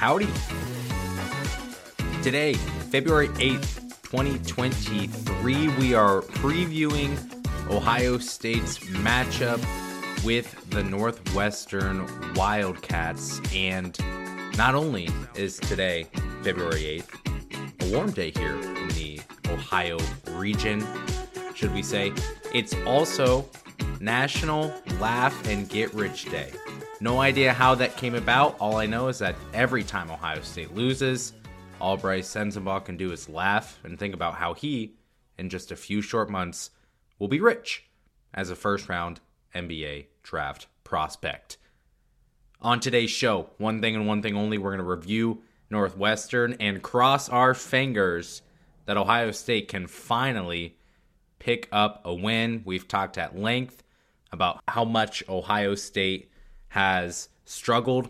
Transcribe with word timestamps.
Howdy. 0.00 0.28
Today, 2.22 2.54
February 2.90 3.28
8th, 3.28 4.00
2023, 4.02 5.68
we 5.76 5.92
are 5.92 6.22
previewing 6.22 7.18
Ohio 7.70 8.16
State's 8.16 8.78
matchup 8.78 9.62
with 10.24 10.70
the 10.70 10.82
Northwestern 10.82 12.06
Wildcats. 12.32 13.42
And 13.54 13.94
not 14.56 14.74
only 14.74 15.10
is 15.34 15.58
today, 15.58 16.06
February 16.42 17.04
8th, 17.04 17.86
a 17.86 17.94
warm 17.94 18.10
day 18.10 18.30
here 18.30 18.58
in 18.58 18.88
the 18.88 19.20
Ohio 19.50 19.98
region, 20.30 20.82
should 21.54 21.74
we 21.74 21.82
say, 21.82 22.10
it's 22.54 22.74
also 22.86 23.46
National 24.00 24.72
Laugh 24.98 25.46
and 25.46 25.68
Get 25.68 25.92
Rich 25.92 26.30
Day. 26.30 26.52
No 27.02 27.18
idea 27.18 27.54
how 27.54 27.74
that 27.76 27.96
came 27.96 28.14
about. 28.14 28.56
All 28.60 28.76
I 28.76 28.84
know 28.84 29.08
is 29.08 29.20
that 29.20 29.34
every 29.54 29.82
time 29.82 30.10
Ohio 30.10 30.42
State 30.42 30.74
loses, 30.74 31.32
all 31.80 31.96
Brice 31.96 32.28
Sensabaugh 32.28 32.84
can 32.84 32.98
do 32.98 33.10
is 33.10 33.26
laugh 33.26 33.78
and 33.84 33.98
think 33.98 34.12
about 34.12 34.34
how 34.34 34.52
he, 34.52 34.96
in 35.38 35.48
just 35.48 35.72
a 35.72 35.76
few 35.76 36.02
short 36.02 36.28
months, 36.28 36.70
will 37.18 37.28
be 37.28 37.40
rich 37.40 37.86
as 38.34 38.50
a 38.50 38.54
first 38.54 38.90
round 38.90 39.20
NBA 39.54 40.08
draft 40.22 40.66
prospect. 40.84 41.56
On 42.60 42.80
today's 42.80 43.10
show, 43.10 43.48
one 43.56 43.80
thing 43.80 43.96
and 43.96 44.06
one 44.06 44.20
thing 44.20 44.36
only, 44.36 44.58
we're 44.58 44.76
going 44.76 44.84
to 44.84 44.84
review 44.84 45.42
Northwestern 45.70 46.52
and 46.60 46.82
cross 46.82 47.30
our 47.30 47.54
fingers 47.54 48.42
that 48.84 48.98
Ohio 48.98 49.30
State 49.30 49.68
can 49.68 49.86
finally 49.86 50.76
pick 51.38 51.66
up 51.72 52.02
a 52.04 52.12
win. 52.12 52.60
We've 52.66 52.86
talked 52.86 53.16
at 53.16 53.38
length 53.38 53.82
about 54.32 54.60
how 54.68 54.84
much 54.84 55.22
Ohio 55.30 55.74
State 55.74 56.29
has 56.70 57.28
struggled 57.44 58.08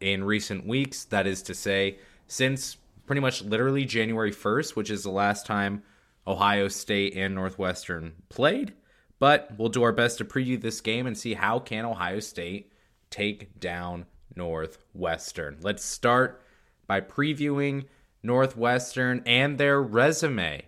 in 0.00 0.24
recent 0.24 0.66
weeks. 0.66 1.04
That 1.04 1.26
is 1.26 1.42
to 1.42 1.54
say, 1.54 1.98
since 2.26 2.76
pretty 3.06 3.20
much 3.20 3.42
literally 3.42 3.84
January 3.84 4.32
1st, 4.32 4.76
which 4.76 4.90
is 4.90 5.02
the 5.02 5.10
last 5.10 5.46
time 5.46 5.82
Ohio 6.26 6.68
State 6.68 7.16
and 7.16 7.34
Northwestern 7.34 8.12
played. 8.28 8.74
But 9.18 9.50
we'll 9.56 9.70
do 9.70 9.82
our 9.82 9.92
best 9.92 10.18
to 10.18 10.24
preview 10.24 10.60
this 10.60 10.80
game 10.80 11.06
and 11.06 11.16
see 11.16 11.34
how 11.34 11.58
can 11.58 11.84
Ohio 11.84 12.20
State 12.20 12.72
take 13.10 13.58
down 13.58 14.06
Northwestern. 14.36 15.58
Let's 15.60 15.84
start 15.84 16.42
by 16.86 17.00
previewing 17.00 17.86
Northwestern 18.22 19.22
and 19.26 19.58
their 19.58 19.82
resume. 19.82 20.62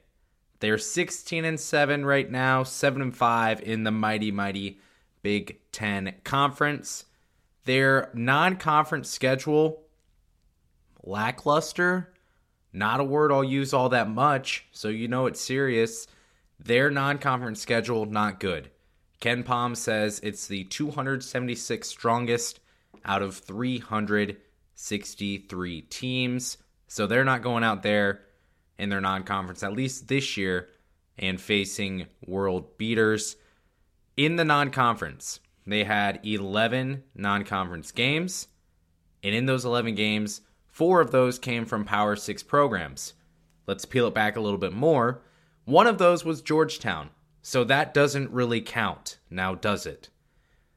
They're 0.58 0.78
16 0.78 1.44
and 1.44 1.60
7 1.60 2.04
right 2.04 2.30
now, 2.30 2.64
7 2.64 3.00
and 3.00 3.16
5 3.16 3.62
in 3.62 3.84
the 3.84 3.90
mighty 3.90 4.30
mighty 4.30 4.78
Big 5.22 5.58
10 5.72 6.14
conference. 6.24 7.04
Their 7.70 8.10
non-conference 8.14 9.08
schedule 9.08 9.84
lackluster 11.04 12.12
not 12.72 12.98
a 12.98 13.04
word 13.04 13.30
I'll 13.30 13.44
use 13.44 13.72
all 13.72 13.90
that 13.90 14.10
much, 14.10 14.66
so 14.72 14.88
you 14.88 15.06
know 15.06 15.26
it's 15.26 15.40
serious. 15.40 16.08
Their 16.58 16.90
non 16.90 17.18
conference 17.18 17.60
schedule, 17.60 18.06
not 18.06 18.40
good. 18.40 18.72
KenPom 19.20 19.76
says 19.76 20.18
it's 20.24 20.48
the 20.48 20.64
276 20.64 21.86
strongest 21.86 22.58
out 23.04 23.22
of 23.22 23.36
363 23.36 25.82
teams. 25.82 26.58
So 26.88 27.06
they're 27.06 27.24
not 27.24 27.42
going 27.42 27.62
out 27.62 27.84
there 27.84 28.22
in 28.80 28.88
their 28.88 29.00
non 29.00 29.22
conference, 29.22 29.62
at 29.62 29.74
least 29.74 30.08
this 30.08 30.36
year, 30.36 30.70
and 31.16 31.40
facing 31.40 32.06
world 32.26 32.76
beaters. 32.78 33.36
In 34.16 34.34
the 34.34 34.44
non 34.44 34.72
conference, 34.72 35.38
they 35.70 35.84
had 35.84 36.20
11 36.24 37.04
non 37.14 37.44
conference 37.44 37.92
games. 37.92 38.48
And 39.22 39.34
in 39.34 39.46
those 39.46 39.64
11 39.64 39.94
games, 39.94 40.40
Four 40.70 41.00
of 41.00 41.10
those 41.10 41.38
came 41.38 41.66
from 41.66 41.84
Power 41.84 42.16
6 42.16 42.42
programs. 42.44 43.14
Let's 43.66 43.84
peel 43.84 44.06
it 44.06 44.14
back 44.14 44.36
a 44.36 44.40
little 44.40 44.58
bit 44.58 44.72
more. 44.72 45.22
One 45.64 45.86
of 45.86 45.98
those 45.98 46.24
was 46.24 46.40
Georgetown, 46.40 47.10
so 47.42 47.64
that 47.64 47.92
doesn't 47.92 48.30
really 48.30 48.60
count, 48.60 49.18
now 49.28 49.54
does 49.54 49.84
it? 49.84 50.08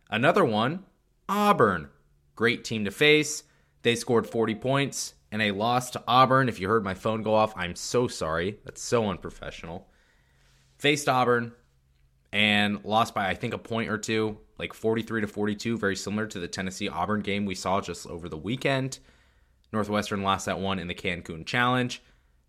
Another 0.09 0.43
one, 0.43 0.83
Auburn. 1.29 1.89
Great 2.35 2.63
team 2.63 2.85
to 2.85 2.91
face. 2.91 3.43
They 3.83 3.95
scored 3.95 4.27
40 4.27 4.55
points 4.55 5.13
and 5.31 5.41
a 5.41 5.51
loss 5.51 5.91
to 5.91 6.03
Auburn. 6.07 6.49
If 6.49 6.59
you 6.59 6.67
heard 6.67 6.83
my 6.83 6.95
phone 6.95 7.21
go 7.21 7.33
off, 7.33 7.53
I'm 7.55 7.75
so 7.75 8.07
sorry. 8.07 8.59
That's 8.65 8.81
so 8.81 9.09
unprofessional. 9.09 9.87
Faced 10.77 11.07
Auburn 11.07 11.53
and 12.31 12.83
lost 12.83 13.13
by 13.13 13.29
I 13.29 13.35
think 13.35 13.53
a 13.53 13.59
point 13.59 13.89
or 13.89 13.97
two, 13.97 14.39
like 14.63 14.73
43 14.73 15.19
to 15.19 15.27
42, 15.27 15.77
very 15.77 15.95
similar 15.95 16.25
to 16.25 16.39
the 16.39 16.47
Tennessee 16.47 16.87
Auburn 16.87 17.19
game 17.19 17.45
we 17.45 17.53
saw 17.53 17.81
just 17.81 18.07
over 18.07 18.29
the 18.29 18.37
weekend. 18.37 18.99
Northwestern 19.73 20.23
lost 20.23 20.45
that 20.45 20.57
one 20.57 20.79
in 20.79 20.87
the 20.87 20.95
Cancun 20.95 21.45
Challenge. 21.45 22.01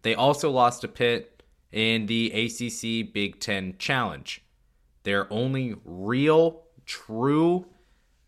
They 0.02 0.14
also 0.14 0.48
lost 0.48 0.82
to 0.82 0.88
Pitt 0.88 1.42
in 1.72 2.06
the 2.06 2.30
ACC 2.30 3.12
Big 3.12 3.40
Ten 3.40 3.74
Challenge. 3.80 4.44
Their 5.02 5.30
only 5.32 5.74
real, 5.84 6.62
true 6.86 7.66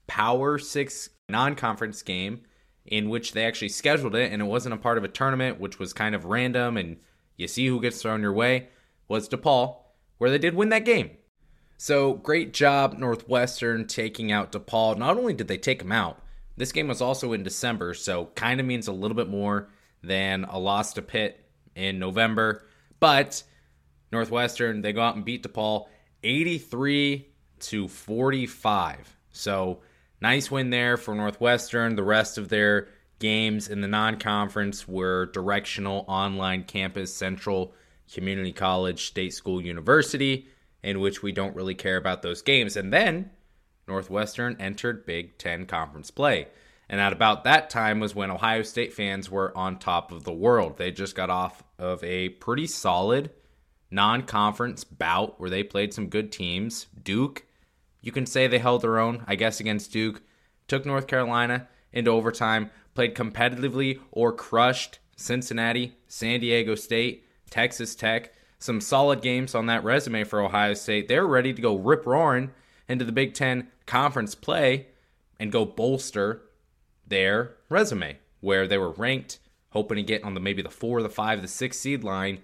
Power 0.09 0.59
Six 0.59 1.11
non 1.29 1.55
conference 1.55 2.03
game 2.03 2.41
in 2.87 3.09
which 3.09 3.35
they 3.35 3.45
actually 3.45 3.69
scheduled 3.69 4.17
it 4.17 4.33
and 4.33 4.43
it 4.43 4.47
wasn't 4.47 4.75
a 4.75 4.79
part 4.79 4.99
of 4.99 5.05
a 5.05 5.09
tournament, 5.09 5.61
which 5.61 5.79
was 5.79 5.93
kind 5.93 6.17
of 6.17 6.25
random 6.25 6.77
and 6.77 6.97
you 7.37 7.47
see 7.47 7.69
who 7.69 7.81
gets 7.81 8.03
thrown 8.03 8.21
your 8.21 8.33
way, 8.33 8.69
was 9.07 9.29
DePaul, 9.29 9.77
where 10.19 10.31
they 10.31 10.39
did 10.39 10.57
win 10.57 10.71
that 10.71 10.85
game. 10.85 11.11
So 11.79 12.15
great 12.15 12.53
job, 12.55 12.97
Northwestern, 12.99 13.87
taking 13.87 14.33
out 14.33 14.53
DePaul. 14.53 14.97
Not 14.97 15.19
only 15.19 15.35
did 15.35 15.49
they 15.49 15.59
take 15.59 15.81
them 15.81 15.93
out, 15.93 16.23
this 16.57 16.73
game 16.73 16.89
was 16.89 17.03
also 17.03 17.33
in 17.33 17.43
December, 17.43 17.93
so 17.93 18.31
kind 18.35 18.61
of 18.61 18.67
means 18.67 18.89
a 18.89 18.93
little 18.93 19.17
bit 19.17 19.29
more 19.29 19.69
than 20.03 20.45
a 20.45 20.59
loss 20.59 20.95
to 20.95 21.03
Pitt 21.03 21.45
in 21.75 21.99
November. 21.99 22.65
But 22.99 23.43
Northwestern, 24.11 24.81
they 24.81 24.95
go 24.95 25.03
out 25.03 25.17
and 25.17 25.25
beat 25.25 25.43
DePaul 25.43 25.87
83 26.23 27.29
to 27.61 27.89
45. 27.89 29.17
So 29.33 29.81
nice 30.23 30.51
win 30.51 30.71
there 30.71 30.97
for 30.97 31.15
Northwestern. 31.15 31.95
The 31.95 32.03
rest 32.03 32.39
of 32.39 32.49
their 32.49 32.89
games 33.19 33.69
in 33.69 33.83
the 33.83 33.89
non-conference 33.89 34.89
were 34.89 35.27
directional 35.27 36.07
online 36.09 36.65
campus 36.65 37.15
central 37.15 37.75
community 38.13 38.53
college 38.53 39.07
state 39.07 39.35
school 39.35 39.61
university 39.61 40.49
in 40.83 41.01
which 41.01 41.23
we 41.23 41.33
don't 41.33 41.57
really 41.57 41.75
care 41.75 41.97
about 41.97 42.23
those 42.23 42.43
games 42.43 42.77
and 42.77 42.93
then 42.93 43.31
Northwestern 43.89 44.57
entered 44.59 45.07
Big 45.07 45.39
Ten 45.39 45.67
conference 45.67 46.11
play. 46.11 46.49
And 46.89 47.01
at 47.01 47.13
about 47.13 47.45
that 47.45 47.71
time 47.71 48.01
was 48.01 48.15
when 48.15 48.31
Ohio 48.31 48.63
State 48.63 48.93
fans 48.93 49.31
were 49.31 49.57
on 49.57 49.79
top 49.79 50.13
of 50.13 50.25
the 50.25 50.33
world. 50.33 50.77
They 50.77 50.91
just 50.91 51.15
got 51.15 51.31
off 51.31 51.63
of 51.79 52.03
a 52.05 52.31
pretty 52.31 52.67
solid 52.67 53.31
non 53.91 54.23
conference 54.23 54.85
bout 54.85 55.41
where 55.41 55.51
they 55.51 55.63
played 55.63 55.93
some 55.93 56.09
good 56.09 56.31
teams. 56.31 56.87
Duke, 57.03 57.45
you 58.01 58.13
can 58.13 58.27
say 58.27 58.47
they 58.47 58.59
held 58.59 58.83
their 58.83 58.99
own, 58.99 59.25
I 59.27 59.35
guess, 59.35 59.61
against 59.61 59.93
Duke. 59.93 60.23
Took 60.69 60.87
North 60.87 61.07
Carolina 61.07 61.69
into 61.93 62.11
overtime, 62.11 62.71
played 62.95 63.15
competitively 63.15 64.01
or 64.11 64.33
crushed 64.33 64.99
Cincinnati, 65.17 65.97
San 66.09 66.41
Diego 66.41 66.75
State, 66.75 67.25
Texas 67.51 67.95
Tech. 67.95 68.33
Some 68.67 68.81
solid 68.81 69.23
games 69.23 69.55
on 69.55 69.67
that 69.67 69.85
resume 69.85 70.25
for 70.25 70.41
Ohio 70.41 70.75
State. 70.75 71.07
They're 71.07 71.25
ready 71.25 71.53
to 71.53 71.63
go 71.63 71.77
rip 71.77 72.05
roaring 72.05 72.51
into 72.89 73.05
the 73.05 73.13
Big 73.13 73.33
Ten 73.33 73.69
conference 73.87 74.35
play 74.35 74.89
and 75.39 75.53
go 75.53 75.65
bolster 75.65 76.43
their 77.07 77.59
resume 77.69 78.19
where 78.41 78.67
they 78.67 78.77
were 78.77 78.91
ranked, 78.91 79.39
hoping 79.71 79.99
to 79.99 80.03
get 80.03 80.25
on 80.25 80.35
the 80.35 80.41
maybe 80.41 80.63
the 80.63 80.69
four, 80.69 81.01
the 81.01 81.09
five, 81.09 81.43
the 81.43 81.47
six 81.47 81.79
seed 81.79 82.03
line. 82.03 82.41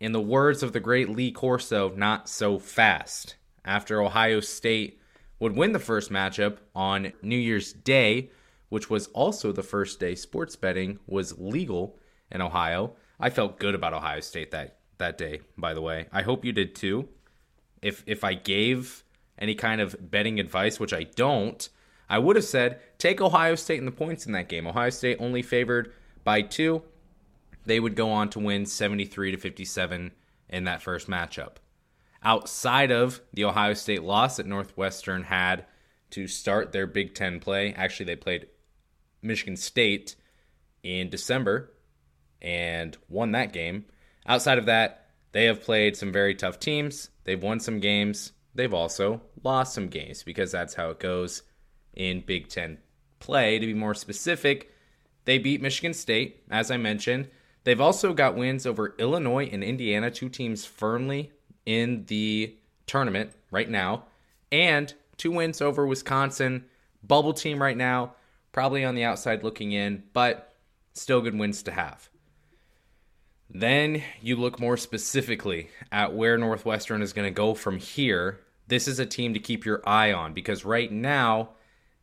In 0.00 0.12
the 0.12 0.22
words 0.22 0.62
of 0.62 0.72
the 0.72 0.80
great 0.80 1.10
Lee 1.10 1.32
Corso, 1.32 1.90
not 1.94 2.30
so 2.30 2.58
fast. 2.58 3.36
After 3.62 4.00
Ohio 4.00 4.40
State 4.40 4.98
would 5.38 5.54
win 5.54 5.72
the 5.72 5.78
first 5.78 6.10
matchup 6.10 6.60
on 6.74 7.12
New 7.20 7.36
Year's 7.36 7.74
Day, 7.74 8.30
which 8.70 8.88
was 8.88 9.08
also 9.08 9.52
the 9.52 9.62
first 9.62 10.00
day 10.00 10.14
sports 10.14 10.56
betting 10.56 10.98
was 11.06 11.38
legal 11.38 11.98
in 12.32 12.40
Ohio. 12.40 12.96
I 13.20 13.28
felt 13.28 13.58
good 13.58 13.74
about 13.74 13.92
Ohio 13.92 14.20
State 14.20 14.50
that 14.52 14.78
that 14.98 15.18
day, 15.18 15.40
by 15.56 15.74
the 15.74 15.82
way. 15.82 16.06
I 16.12 16.22
hope 16.22 16.44
you 16.44 16.52
did 16.52 16.74
too. 16.74 17.08
If 17.82 18.02
if 18.06 18.24
I 18.24 18.34
gave 18.34 19.04
any 19.38 19.54
kind 19.54 19.80
of 19.80 20.10
betting 20.10 20.40
advice, 20.40 20.80
which 20.80 20.92
I 20.92 21.04
don't, 21.04 21.68
I 22.08 22.18
would 22.18 22.36
have 22.36 22.44
said 22.44 22.80
take 22.98 23.20
Ohio 23.20 23.54
State 23.54 23.78
in 23.78 23.84
the 23.84 23.90
points 23.90 24.26
in 24.26 24.32
that 24.32 24.48
game. 24.48 24.66
Ohio 24.66 24.90
State 24.90 25.18
only 25.20 25.42
favored 25.42 25.92
by 26.24 26.42
two. 26.42 26.82
They 27.64 27.80
would 27.80 27.96
go 27.96 28.10
on 28.10 28.30
to 28.30 28.38
win 28.38 28.64
73 28.64 29.32
to 29.32 29.36
57 29.36 30.12
in 30.48 30.64
that 30.64 30.82
first 30.82 31.08
matchup. 31.08 31.56
Outside 32.22 32.92
of 32.92 33.20
the 33.32 33.44
Ohio 33.44 33.74
State 33.74 34.02
loss 34.02 34.36
that 34.36 34.46
Northwestern 34.46 35.24
had 35.24 35.66
to 36.10 36.28
start 36.28 36.72
their 36.72 36.86
Big 36.86 37.14
Ten 37.14 37.40
play, 37.40 37.74
actually, 37.74 38.06
they 38.06 38.16
played 38.16 38.46
Michigan 39.22 39.56
State 39.56 40.14
in 40.82 41.10
December 41.10 41.72
and 42.40 42.96
won 43.08 43.32
that 43.32 43.52
game. 43.52 43.84
Outside 44.26 44.58
of 44.58 44.66
that, 44.66 45.06
they 45.32 45.44
have 45.44 45.62
played 45.62 45.96
some 45.96 46.12
very 46.12 46.34
tough 46.34 46.58
teams. 46.58 47.10
They've 47.24 47.42
won 47.42 47.60
some 47.60 47.80
games 47.80 48.32
they've 48.56 48.74
also 48.74 49.20
lost 49.42 49.74
some 49.74 49.88
games 49.88 50.22
because 50.22 50.50
that's 50.50 50.74
how 50.74 50.90
it 50.90 50.98
goes 50.98 51.42
in 51.94 52.22
Big 52.22 52.48
Ten 52.48 52.78
play. 53.18 53.58
To 53.58 53.66
be 53.66 53.74
more 53.74 53.94
specific, 53.94 54.72
They 55.24 55.38
beat 55.38 55.60
Michigan 55.60 55.92
State, 55.92 56.44
as 56.50 56.70
I 56.70 56.76
mentioned. 56.76 57.28
They've 57.64 57.80
also 57.80 58.14
got 58.14 58.36
wins 58.36 58.64
over 58.64 58.94
Illinois 58.98 59.48
and 59.50 59.64
Indiana, 59.64 60.10
two 60.10 60.28
teams 60.28 60.64
firmly 60.64 61.32
in 61.64 62.04
the 62.06 62.56
tournament 62.86 63.32
right 63.50 63.68
now, 63.68 64.04
and 64.52 64.94
two 65.16 65.32
wins 65.32 65.60
over 65.60 65.84
Wisconsin, 65.84 66.64
bubble 67.02 67.32
team 67.32 67.60
right 67.60 67.76
now, 67.76 68.14
probably 68.52 68.84
on 68.84 68.94
the 68.94 69.02
outside 69.02 69.42
looking 69.42 69.72
in, 69.72 70.04
but 70.12 70.54
still 70.94 71.20
good 71.20 71.36
wins 71.36 71.64
to 71.64 71.72
have. 71.72 72.08
Then 73.48 74.02
you 74.20 74.36
look 74.36 74.58
more 74.58 74.76
specifically 74.76 75.70
at 75.92 76.14
where 76.14 76.36
Northwestern 76.36 77.02
is 77.02 77.12
going 77.12 77.26
to 77.26 77.34
go 77.34 77.54
from 77.54 77.78
here. 77.78 78.40
This 78.66 78.88
is 78.88 78.98
a 78.98 79.06
team 79.06 79.34
to 79.34 79.40
keep 79.40 79.64
your 79.64 79.82
eye 79.88 80.12
on 80.12 80.32
because 80.32 80.64
right 80.64 80.90
now 80.90 81.50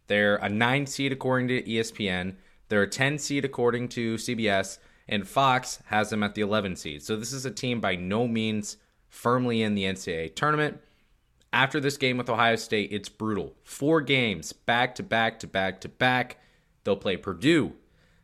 they're 0.07 0.37
a 0.37 0.49
nine 0.49 0.85
seed 0.85 1.11
according 1.11 1.49
to 1.49 1.61
ESPN, 1.61 2.35
they're 2.69 2.83
a 2.83 2.89
10 2.89 3.17
seed 3.17 3.45
according 3.45 3.89
to 3.89 4.15
CBS, 4.15 4.79
and 5.07 5.27
Fox 5.27 5.79
has 5.87 6.09
them 6.09 6.23
at 6.23 6.33
the 6.33 6.41
11 6.41 6.77
seed. 6.77 7.03
So 7.03 7.15
this 7.15 7.33
is 7.33 7.45
a 7.45 7.51
team 7.51 7.81
by 7.81 7.95
no 7.95 8.27
means 8.27 8.77
firmly 9.09 9.61
in 9.61 9.75
the 9.75 9.83
NCAA 9.83 10.35
tournament. 10.35 10.79
After 11.51 11.79
this 11.79 11.97
game 11.97 12.17
with 12.17 12.29
Ohio 12.29 12.55
State, 12.55 12.91
it's 12.91 13.09
brutal. 13.09 13.53
Four 13.63 14.01
games 14.01 14.53
back 14.53 14.95
to 14.95 15.03
back 15.03 15.39
to 15.39 15.47
back 15.47 15.81
to 15.81 15.89
back. 15.89 16.37
They'll 16.83 16.97
play 16.97 17.15
Purdue, 17.15 17.73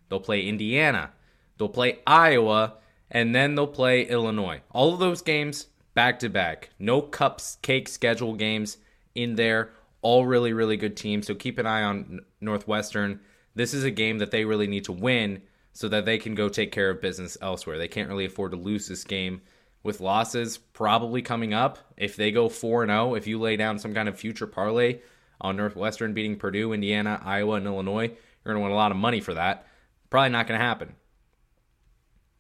they'll 0.10 0.19
play 0.19 0.42
Indiana, 0.42 1.12
they'll 1.57 1.69
play 1.69 2.00
Iowa, 2.07 2.75
and 3.12 3.34
then 3.34 3.56
they'll 3.56 3.68
play 3.68 4.04
Illinois. 4.04 4.62
All 4.72 4.94
of 4.94 5.00
those 5.00 5.22
games 5.22 5.68
back 5.94 6.20
to 6.20 6.30
back. 6.30 6.70
No 6.80 7.02
cups 7.02 7.58
cake 7.62 7.88
schedule 7.88 8.36
games 8.36 8.78
in 9.16 9.36
there. 9.36 9.72
All 10.02 10.26
really, 10.26 10.54
really 10.54 10.78
good 10.78 10.96
teams. 10.96 11.28
So 11.28 11.36
keep 11.36 11.58
an 11.58 11.66
eye 11.66 11.84
on 11.84 12.22
Northwestern. 12.40 13.20
This 13.56 13.74
is 13.74 13.84
a 13.84 13.92
game 13.92 14.20
that 14.20 14.32
they 14.32 14.46
really 14.46 14.68
need 14.68 14.86
to 14.86 14.94
win 14.94 15.42
so 15.74 15.90
that 15.90 16.06
they 16.06 16.18
can 16.18 16.36
go 16.36 16.50
take 16.50 16.72
care 16.72 16.90
of 16.90 17.02
business 17.02 17.38
elsewhere. 17.42 17.78
They 17.78 17.88
can't 17.88 18.10
really 18.10 18.26
afford 18.26 18.52
to 18.52 18.58
lose 18.58 18.88
this 18.88 19.04
game 19.04 19.42
with 19.84 20.02
losses 20.02 20.58
probably 20.58 21.22
coming 21.22 21.54
up. 21.54 21.80
If 21.98 22.16
they 22.16 22.32
go 22.32 22.50
4 22.50 22.86
0, 22.86 23.16
if 23.16 23.28
you 23.28 23.40
lay 23.40 23.58
down 23.58 23.80
some 23.80 23.94
kind 23.94 24.10
of 24.10 24.20
future 24.20 24.48
parlay 24.48 25.00
on 25.42 25.58
Northwestern 25.58 26.14
beating 26.14 26.38
Purdue, 26.38 26.74
Indiana, 26.74 27.22
Iowa, 27.24 27.56
and 27.56 27.66
Illinois, 27.66 28.08
you're 28.08 28.54
going 28.54 28.58
to 28.58 28.62
win 28.62 28.72
a 28.72 28.76
lot 28.76 28.92
of 28.92 28.98
money 28.98 29.22
for 29.22 29.34
that. 29.34 29.68
Probably 30.10 30.30
not 30.30 30.48
going 30.48 30.60
to 30.60 30.66
happen. 30.66 30.96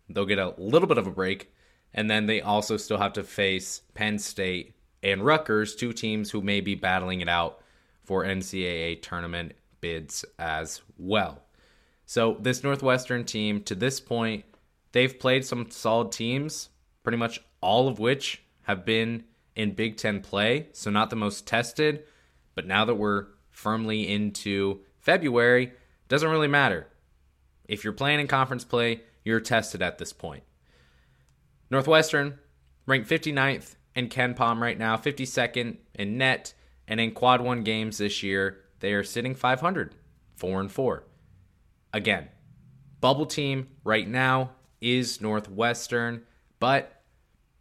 They'll 0.09 0.25
get 0.25 0.39
a 0.39 0.53
little 0.57 0.87
bit 0.87 0.97
of 0.97 1.07
a 1.07 1.11
break, 1.11 1.53
and 1.93 2.09
then 2.09 2.25
they 2.25 2.41
also 2.41 2.77
still 2.77 2.97
have 2.97 3.13
to 3.13 3.23
face 3.23 3.81
Penn 3.93 4.19
State 4.19 4.75
and 5.03 5.23
Rutgers, 5.23 5.75
two 5.75 5.93
teams 5.93 6.31
who 6.31 6.41
may 6.41 6.61
be 6.61 6.75
battling 6.75 7.21
it 7.21 7.29
out 7.29 7.61
for 8.03 8.23
NCAA 8.23 9.01
tournament 9.01 9.53
bids 9.81 10.25
as 10.37 10.81
well. 10.97 11.43
So, 12.05 12.37
this 12.39 12.63
Northwestern 12.63 13.23
team, 13.23 13.61
to 13.63 13.75
this 13.75 13.99
point, 13.99 14.43
they've 14.91 15.19
played 15.19 15.45
some 15.45 15.69
solid 15.69 16.11
teams, 16.11 16.69
pretty 17.03 17.17
much 17.17 17.39
all 17.61 17.87
of 17.87 17.99
which 17.99 18.41
have 18.63 18.83
been 18.83 19.23
in 19.55 19.73
Big 19.73 19.97
Ten 19.97 20.21
play. 20.21 20.69
So, 20.73 20.89
not 20.89 21.11
the 21.11 21.15
most 21.15 21.45
tested, 21.45 22.03
but 22.55 22.65
now 22.65 22.83
that 22.85 22.95
we're 22.95 23.27
firmly 23.51 24.07
into 24.07 24.79
February, 24.99 25.71
doesn't 26.07 26.29
really 26.29 26.47
matter. 26.47 26.87
If 27.65 27.83
you're 27.83 27.93
playing 27.93 28.19
in 28.19 28.27
conference 28.27 28.65
play, 28.65 29.03
you're 29.29 29.39
tested 29.39 29.81
at 29.81 29.97
this 29.99 30.11
point. 30.11 30.43
Northwestern 31.69 32.39
ranked 32.85 33.09
59th 33.09 33.75
in 33.95 34.09
KenPom 34.09 34.59
right 34.59 34.77
now, 34.77 34.97
52nd 34.97 35.77
in 35.93 36.17
net, 36.17 36.53
and 36.87 36.99
in 36.99 37.11
quad 37.11 37.41
one 37.41 37.63
games 37.63 37.99
this 37.99 38.23
year, 38.23 38.61
they 38.79 38.93
are 38.93 39.03
sitting 39.03 39.35
500, 39.35 39.95
4 40.35 40.59
and 40.59 40.71
4. 40.71 41.03
Again, 41.93 42.29
bubble 42.99 43.27
team 43.27 43.67
right 43.83 44.07
now 44.07 44.51
is 44.81 45.21
Northwestern, 45.21 46.23
but 46.59 47.03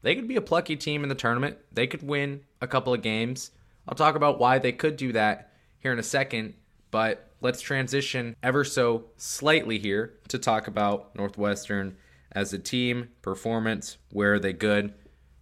they 0.03 0.15
could 0.15 0.29
be 0.29 0.37
a 0.37 0.41
plucky 0.41 0.77
team 0.77 1.03
in 1.03 1.09
the 1.09 1.15
tournament. 1.15 1.59
They 1.71 1.87
could 1.87 2.03
win 2.03 2.43
a 2.61 2.67
couple 2.67 2.95
of 2.95 3.03
games. 3.03 3.51
I'll 3.87 3.95
talk 3.95 4.15
about 4.15 4.39
why 4.39 4.59
they 4.59 4.73
could 4.73 4.97
do 4.97 5.13
that 5.13 5.53
here 5.81 5.93
in 5.93 5.99
a 5.99 6.05
second, 6.05 6.55
but 6.91 7.28
let's 7.41 7.61
transition 7.61 8.37
ever 8.43 8.65
so 8.65 9.07
slightly 9.17 9.79
here 9.79 10.15
to 10.29 10.39
talk 10.39 10.67
about 10.67 11.15
Northwestern 11.15 11.97
as 12.33 12.53
a 12.53 12.59
team, 12.59 13.09
performance, 13.23 13.97
where 14.11 14.35
are 14.35 14.39
they 14.39 14.53
good, 14.53 14.93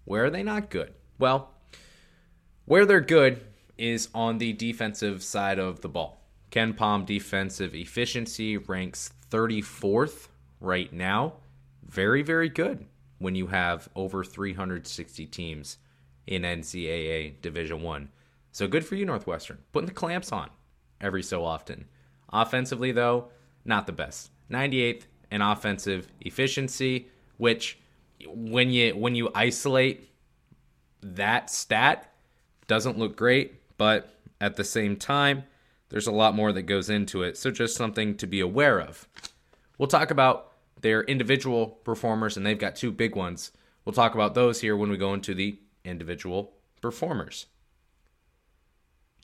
where 0.05 0.25
are 0.25 0.31
they 0.31 0.43
not 0.43 0.71
good? 0.71 0.93
Well, 1.19 1.51
where 2.65 2.87
they're 2.87 3.01
good 3.01 3.45
is 3.79 4.09
on 4.15 4.39
the 4.39 4.53
defensive 4.53 5.23
side 5.23 5.59
of 5.59 5.81
the 5.81 5.89
ball. 5.89 6.23
KenPom 6.51 7.07
defensive 7.07 7.75
efficiency 7.75 8.57
ranks 8.57 9.13
34th 9.31 10.29
right 10.61 10.93
now. 10.93 11.35
Very, 11.85 12.23
very 12.23 12.49
good 12.49 12.87
when 13.19 13.35
you 13.35 13.49
have 13.49 13.89
over 13.95 14.25
360 14.25 15.27
teams 15.27 15.79
in 16.27 16.43
NCAA 16.43 17.41
Division 17.41 17.83
1. 17.83 18.09
So 18.53 18.67
good 18.67 18.85
for 18.85 18.95
you 18.95 19.05
Northwestern. 19.05 19.59
Putting 19.73 19.89
the 19.89 19.95
clamps 19.95 20.33
on 20.33 20.51
every 21.01 21.23
so 21.23 21.45
often. 21.45 21.87
Offensively, 22.33 22.93
though, 22.93 23.29
not 23.65 23.87
the 23.87 23.93
best. 23.93 24.31
98th 24.51 25.05
in 25.31 25.43
offensive 25.43 26.09
efficiency, 26.21 27.09
which 27.37 27.79
when 28.27 28.71
you 28.71 28.97
when 28.97 29.15
you 29.15 29.31
isolate 29.35 30.09
that 31.03 31.51
stat 31.51 32.13
doesn't 32.67 32.99
look 32.99 33.17
great, 33.17 33.55
but 33.77 34.19
at 34.41 34.57
the 34.57 34.65
same 34.65 34.97
time, 34.97 35.45
there's 35.89 36.07
a 36.07 36.13
lot 36.13 36.35
more 36.35 36.53
that 36.53 36.63
goes 36.63 36.91
into 36.91 37.23
it. 37.23 37.37
So 37.37 37.51
just 37.51 37.77
something 37.77 38.17
to 38.17 38.27
be 38.27 38.41
aware 38.41 38.81
of. 38.81 39.09
We'll 39.79 39.89
talk 39.89 40.11
about 40.11 40.53
their 40.81 41.03
individual 41.03 41.67
performers, 41.85 42.37
and 42.37 42.45
they've 42.45 42.59
got 42.59 42.77
two 42.77 42.91
big 42.91 43.15
ones. 43.15 43.53
We'll 43.85 43.93
talk 43.93 44.15
about 44.15 44.35
those 44.35 44.61
here 44.61 44.77
when 44.77 44.91
we 44.91 44.97
go 44.97 45.15
into 45.15 45.35
the 45.35 45.59
individual 45.85 46.53
performers. 46.81 47.47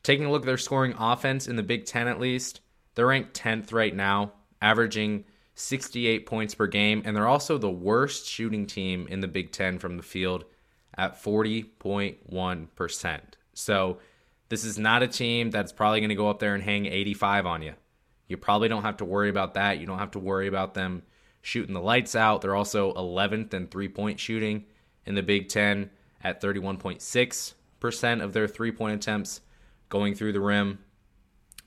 Taking 0.02 0.24
a 0.26 0.30
look 0.30 0.42
at 0.42 0.46
their 0.46 0.58
scoring 0.58 0.94
offense 0.98 1.46
in 1.46 1.56
the 1.56 1.62
Big 1.62 1.86
Ten, 1.86 2.08
at 2.08 2.18
least, 2.18 2.60
they're 2.94 3.06
ranked 3.06 3.34
10th 3.34 3.72
right 3.72 3.94
now, 3.94 4.32
averaging 4.60 5.24
68 5.54 6.26
points 6.26 6.54
per 6.54 6.66
game, 6.66 7.02
and 7.04 7.16
they're 7.16 7.28
also 7.28 7.56
the 7.58 7.70
worst 7.70 8.26
shooting 8.26 8.66
team 8.66 9.06
in 9.08 9.20
the 9.20 9.28
Big 9.28 9.52
Ten 9.52 9.78
from 9.78 9.96
the 9.96 10.02
field 10.02 10.44
at 10.96 11.22
40.1%. 11.22 13.20
So, 13.54 13.98
this 14.48 14.64
is 14.64 14.78
not 14.78 15.02
a 15.02 15.08
team 15.08 15.50
that's 15.50 15.72
probably 15.72 16.00
going 16.00 16.10
to 16.10 16.14
go 16.14 16.28
up 16.28 16.38
there 16.38 16.54
and 16.54 16.62
hang 16.62 16.84
85 16.84 17.46
on 17.46 17.62
you. 17.62 17.72
You 18.28 18.36
probably 18.36 18.68
don't 18.68 18.82
have 18.82 18.98
to 18.98 19.04
worry 19.04 19.30
about 19.30 19.54
that. 19.54 19.78
You 19.78 19.86
don't 19.86 19.98
have 19.98 20.10
to 20.10 20.18
worry 20.18 20.46
about 20.46 20.74
them 20.74 21.04
shooting 21.42 21.74
the 21.74 21.80
lights 21.80 22.14
out. 22.14 22.42
They're 22.42 22.54
also 22.54 22.92
11th 22.94 23.54
in 23.54 23.68
three 23.68 23.88
point 23.88 24.20
shooting 24.20 24.64
in 25.06 25.14
the 25.14 25.22
Big 25.22 25.48
Ten 25.48 25.90
at 26.22 26.40
31.6% 26.40 28.22
of 28.22 28.32
their 28.32 28.46
three 28.46 28.72
point 28.72 28.94
attempts 28.94 29.40
going 29.92 30.14
through 30.14 30.32
the 30.32 30.40
rim. 30.40 30.78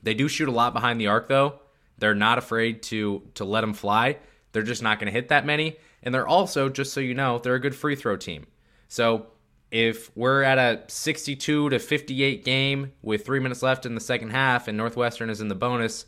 They 0.02 0.12
do 0.12 0.26
shoot 0.26 0.48
a 0.48 0.52
lot 0.52 0.74
behind 0.74 1.00
the 1.00 1.06
arc 1.06 1.28
though. 1.28 1.60
They're 1.96 2.14
not 2.14 2.38
afraid 2.38 2.82
to 2.84 3.22
to 3.34 3.44
let 3.44 3.60
them 3.60 3.72
fly. 3.72 4.18
They're 4.52 4.64
just 4.64 4.82
not 4.82 4.98
going 4.98 5.06
to 5.06 5.12
hit 5.12 5.28
that 5.28 5.46
many. 5.46 5.76
And 6.02 6.12
they're 6.12 6.26
also, 6.26 6.68
just 6.68 6.92
so 6.92 7.00
you 7.00 7.14
know, 7.14 7.38
they're 7.38 7.54
a 7.54 7.60
good 7.60 7.74
free 7.74 7.94
throw 7.94 8.16
team. 8.16 8.46
So 8.88 9.26
if 9.70 10.14
we're 10.16 10.42
at 10.42 10.58
a 10.58 10.82
62 10.88 11.70
to 11.70 11.78
58 11.78 12.44
game 12.44 12.92
with 13.02 13.24
three 13.24 13.40
minutes 13.40 13.62
left 13.62 13.86
in 13.86 13.94
the 13.94 14.00
second 14.00 14.30
half 14.30 14.68
and 14.68 14.76
Northwestern 14.76 15.30
is 15.30 15.40
in 15.40 15.48
the 15.48 15.54
bonus, 15.54 16.06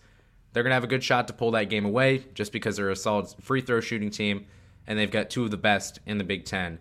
they're 0.53 0.63
going 0.63 0.71
to 0.71 0.75
have 0.77 0.85
a 0.85 0.89
good 0.89 1.05
shot 1.05 1.29
to 1.29 1.35
pull 1.35 1.51
that 1.53 1.69
game 1.69 1.85
away 1.85 2.25
just 2.35 2.53
because 2.53 2.77
they're 2.77 2.91
a 2.91 2.97
solid 2.97 3.29
free 3.41 3.61
throw 3.61 3.81
shooting 3.81 4.11
team 4.11 4.47
and 4.87 4.99
they've 4.99 5.11
got 5.11 5.31
two 5.31 5.45
of 5.45 5.51
the 5.51 5.57
best 5.57 5.99
in 6.07 6.19
the 6.19 6.25
Big 6.25 6.45
Ten 6.45 6.79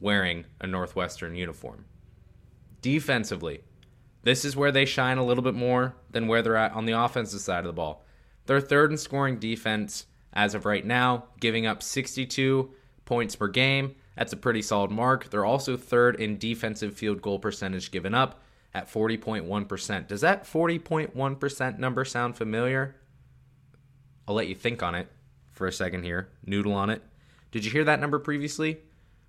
wearing 0.00 0.46
a 0.60 0.66
Northwestern 0.66 1.34
uniform. 1.34 1.84
Defensively, 2.80 3.62
this 4.24 4.44
is 4.44 4.56
where 4.56 4.72
they 4.72 4.86
shine 4.86 5.18
a 5.18 5.24
little 5.24 5.44
bit 5.44 5.54
more 5.54 5.94
than 6.10 6.26
where 6.26 6.42
they're 6.42 6.56
at 6.56 6.72
on 6.72 6.86
the 6.86 6.98
offensive 6.98 7.40
side 7.40 7.60
of 7.60 7.66
the 7.66 7.72
ball. 7.72 8.04
They're 8.46 8.60
third 8.60 8.90
in 8.90 8.96
scoring 8.96 9.38
defense 9.38 10.06
as 10.32 10.54
of 10.54 10.64
right 10.64 10.84
now, 10.84 11.26
giving 11.40 11.66
up 11.66 11.82
62 11.82 12.70
points 13.04 13.36
per 13.36 13.48
game. 13.48 13.94
That's 14.16 14.32
a 14.32 14.38
pretty 14.38 14.62
solid 14.62 14.90
mark. 14.90 15.30
They're 15.30 15.44
also 15.44 15.76
third 15.76 16.16
in 16.16 16.38
defensive 16.38 16.96
field 16.96 17.20
goal 17.20 17.38
percentage 17.38 17.90
given 17.90 18.14
up 18.14 18.42
at 18.72 18.90
40.1%. 18.90 20.08
Does 20.08 20.22
that 20.22 20.44
40.1% 20.44 21.78
number 21.78 22.04
sound 22.04 22.36
familiar? 22.36 22.96
I'll 24.26 24.34
let 24.34 24.48
you 24.48 24.54
think 24.54 24.82
on 24.82 24.94
it 24.94 25.08
for 25.52 25.66
a 25.66 25.72
second 25.72 26.02
here, 26.02 26.30
noodle 26.46 26.72
on 26.72 26.88
it. 26.88 27.02
Did 27.52 27.64
you 27.64 27.70
hear 27.70 27.84
that 27.84 28.00
number 28.00 28.18
previously? 28.18 28.78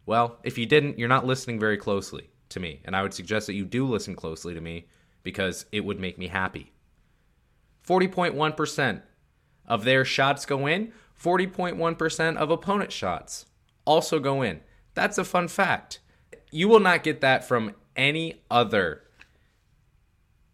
Well, 0.06 0.38
if 0.44 0.58
you 0.58 0.66
didn't, 0.66 0.98
you're 0.98 1.10
not 1.10 1.25
listening 1.25 1.60
very 1.60 1.78
closely 1.78 2.30
to 2.50 2.60
me, 2.60 2.82
and 2.86 2.96
I 2.96 3.02
would 3.02 3.14
suggest 3.14 3.48
that 3.48 3.54
you 3.54 3.66
do 3.66 3.86
listen 3.86 4.16
closely 4.16 4.54
to 4.54 4.62
me 4.62 4.88
because 5.24 5.66
it 5.72 5.84
would 5.84 6.00
make 6.00 6.18
me 6.18 6.28
happy. 6.28 6.72
40.1% 7.88 9.02
of 9.68 9.84
their 9.84 10.06
shots 10.06 10.46
go 10.46 10.68
in, 10.68 10.92
40.1% 11.20 12.38
of 12.38 12.52
opponent 12.52 12.92
shots 12.92 13.46
also 13.86 14.20
go 14.20 14.42
in. 14.42 14.62
That's 14.94 15.18
a 15.18 15.24
fun 15.24 15.48
fact. 15.48 16.00
You 16.52 16.68
will 16.68 16.80
not 16.80 17.04
get 17.04 17.22
that 17.22 17.48
from 17.48 17.75
any 17.96 18.42
other 18.50 19.04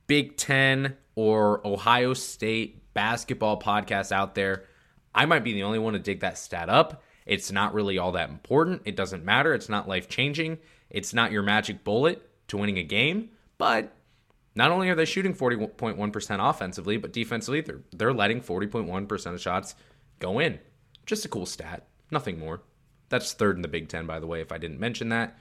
Big 0.08 0.38
Ten 0.38 0.98
or 1.16 1.66
Ohio 1.66 2.14
State 2.14 2.94
basketball 2.94 3.60
podcast 3.60 4.12
out 4.12 4.36
there. 4.36 4.66
I 5.14 5.26
might 5.26 5.44
be 5.44 5.54
the 5.54 5.64
only 5.64 5.80
one 5.80 5.94
to 5.94 6.00
dig 6.00 6.22
that 6.22 6.38
stat 6.38 6.70
up. 6.70 7.04
It's 7.26 7.52
not 7.52 7.74
really 7.74 7.98
all 7.98 8.14
that 8.14 8.30
important. 8.30 8.82
It 8.86 8.96
doesn't 8.96 9.24
matter. 9.24 9.54
It's 9.54 9.70
not 9.70 9.88
life 9.88 10.10
changing. 10.10 10.58
It's 10.92 11.14
not 11.14 11.32
your 11.32 11.42
magic 11.42 11.84
bullet 11.84 12.30
to 12.50 12.58
winning 12.58 12.78
a 12.78 12.84
game. 12.84 13.30
But 13.58 13.96
not 14.56 14.72
only 14.72 14.90
are 14.90 14.96
they 14.96 15.06
shooting 15.06 15.34
40.1% 15.34 16.50
offensively, 16.50 16.98
but 16.98 17.14
defensively, 17.14 17.62
they're, 17.62 17.82
they're 17.92 18.14
letting 18.14 18.42
40.1% 18.42 19.34
of 19.34 19.42
shots 19.42 19.76
go 20.20 20.40
in. 20.40 20.60
Just 21.06 21.26
a 21.26 21.30
cool 21.30 21.46
stat. 21.46 21.88
Nothing 22.12 22.38
more. 22.38 22.62
That's 23.10 23.34
third 23.34 23.56
in 23.56 23.62
the 23.62 23.68
Big 23.68 23.88
Ten, 23.88 24.06
by 24.06 24.20
the 24.20 24.28
way, 24.28 24.42
if 24.42 24.52
I 24.52 24.58
didn't 24.58 24.80
mention 24.80 25.10
that. 25.10 25.38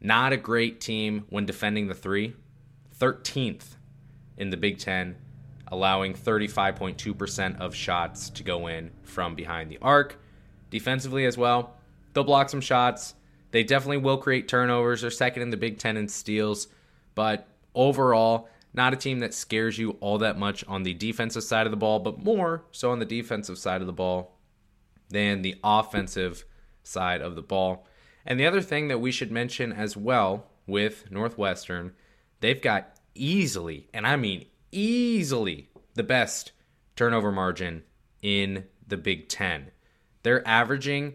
Not 0.00 0.32
a 0.32 0.36
great 0.36 0.80
team 0.80 1.24
when 1.30 1.46
defending 1.46 1.88
the 1.88 1.94
three. 1.94 2.34
13th 2.98 3.76
in 4.36 4.50
the 4.50 4.56
Big 4.56 4.78
Ten, 4.78 5.16
allowing 5.68 6.14
35.2% 6.14 7.60
of 7.60 7.74
shots 7.74 8.30
to 8.30 8.42
go 8.42 8.68
in 8.68 8.90
from 9.02 9.34
behind 9.34 9.70
the 9.70 9.78
arc. 9.82 10.18
Defensively 10.70 11.26
as 11.26 11.36
well, 11.36 11.76
they'll 12.12 12.24
block 12.24 12.48
some 12.48 12.60
shots. 12.60 13.14
They 13.56 13.64
definitely 13.64 13.96
will 13.96 14.18
create 14.18 14.48
turnovers. 14.48 15.00
They're 15.00 15.10
second 15.10 15.40
in 15.40 15.48
the 15.48 15.56
Big 15.56 15.78
Ten 15.78 15.96
in 15.96 16.08
steals, 16.08 16.68
but 17.14 17.48
overall, 17.74 18.50
not 18.74 18.92
a 18.92 18.96
team 18.96 19.20
that 19.20 19.32
scares 19.32 19.78
you 19.78 19.92
all 20.00 20.18
that 20.18 20.38
much 20.38 20.62
on 20.68 20.82
the 20.82 20.92
defensive 20.92 21.42
side 21.42 21.66
of 21.66 21.70
the 21.70 21.78
ball, 21.78 21.98
but 21.98 22.22
more 22.22 22.66
so 22.70 22.90
on 22.90 22.98
the 22.98 23.06
defensive 23.06 23.56
side 23.56 23.80
of 23.80 23.86
the 23.86 23.94
ball 23.94 24.36
than 25.08 25.40
the 25.40 25.56
offensive 25.64 26.44
side 26.82 27.22
of 27.22 27.34
the 27.34 27.40
ball. 27.40 27.86
And 28.26 28.38
the 28.38 28.44
other 28.44 28.60
thing 28.60 28.88
that 28.88 29.00
we 29.00 29.10
should 29.10 29.32
mention 29.32 29.72
as 29.72 29.96
well 29.96 30.48
with 30.66 31.10
Northwestern, 31.10 31.94
they've 32.40 32.60
got 32.60 33.00
easily, 33.14 33.88
and 33.94 34.06
I 34.06 34.16
mean 34.16 34.44
easily, 34.70 35.70
the 35.94 36.02
best 36.02 36.52
turnover 36.94 37.32
margin 37.32 37.84
in 38.20 38.64
the 38.86 38.98
Big 38.98 39.30
Ten. 39.30 39.70
They're 40.24 40.46
averaging 40.46 41.14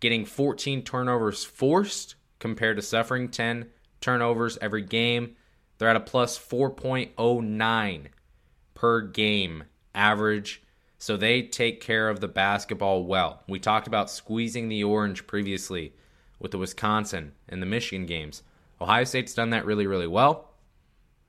getting 0.00 0.24
14 0.24 0.82
turnovers 0.82 1.44
forced 1.44 2.14
compared 2.38 2.76
to 2.76 2.82
suffering 2.82 3.28
10 3.28 3.68
turnovers 4.00 4.58
every 4.60 4.82
game. 4.82 5.36
They're 5.78 5.88
at 5.88 5.96
a 5.96 6.00
plus 6.00 6.38
4.09 6.38 8.06
per 8.74 9.00
game 9.02 9.64
average. 9.94 10.62
So 10.98 11.16
they 11.16 11.42
take 11.42 11.80
care 11.80 12.08
of 12.08 12.20
the 12.20 12.28
basketball 12.28 13.04
well. 13.04 13.42
We 13.48 13.58
talked 13.58 13.86
about 13.86 14.10
squeezing 14.10 14.68
the 14.68 14.84
orange 14.84 15.26
previously 15.26 15.92
with 16.38 16.50
the 16.50 16.58
Wisconsin 16.58 17.32
and 17.48 17.60
the 17.60 17.66
Michigan 17.66 18.06
games. 18.06 18.42
Ohio 18.80 19.04
State's 19.04 19.34
done 19.34 19.50
that 19.50 19.66
really, 19.66 19.86
really 19.86 20.06
well. 20.06 20.52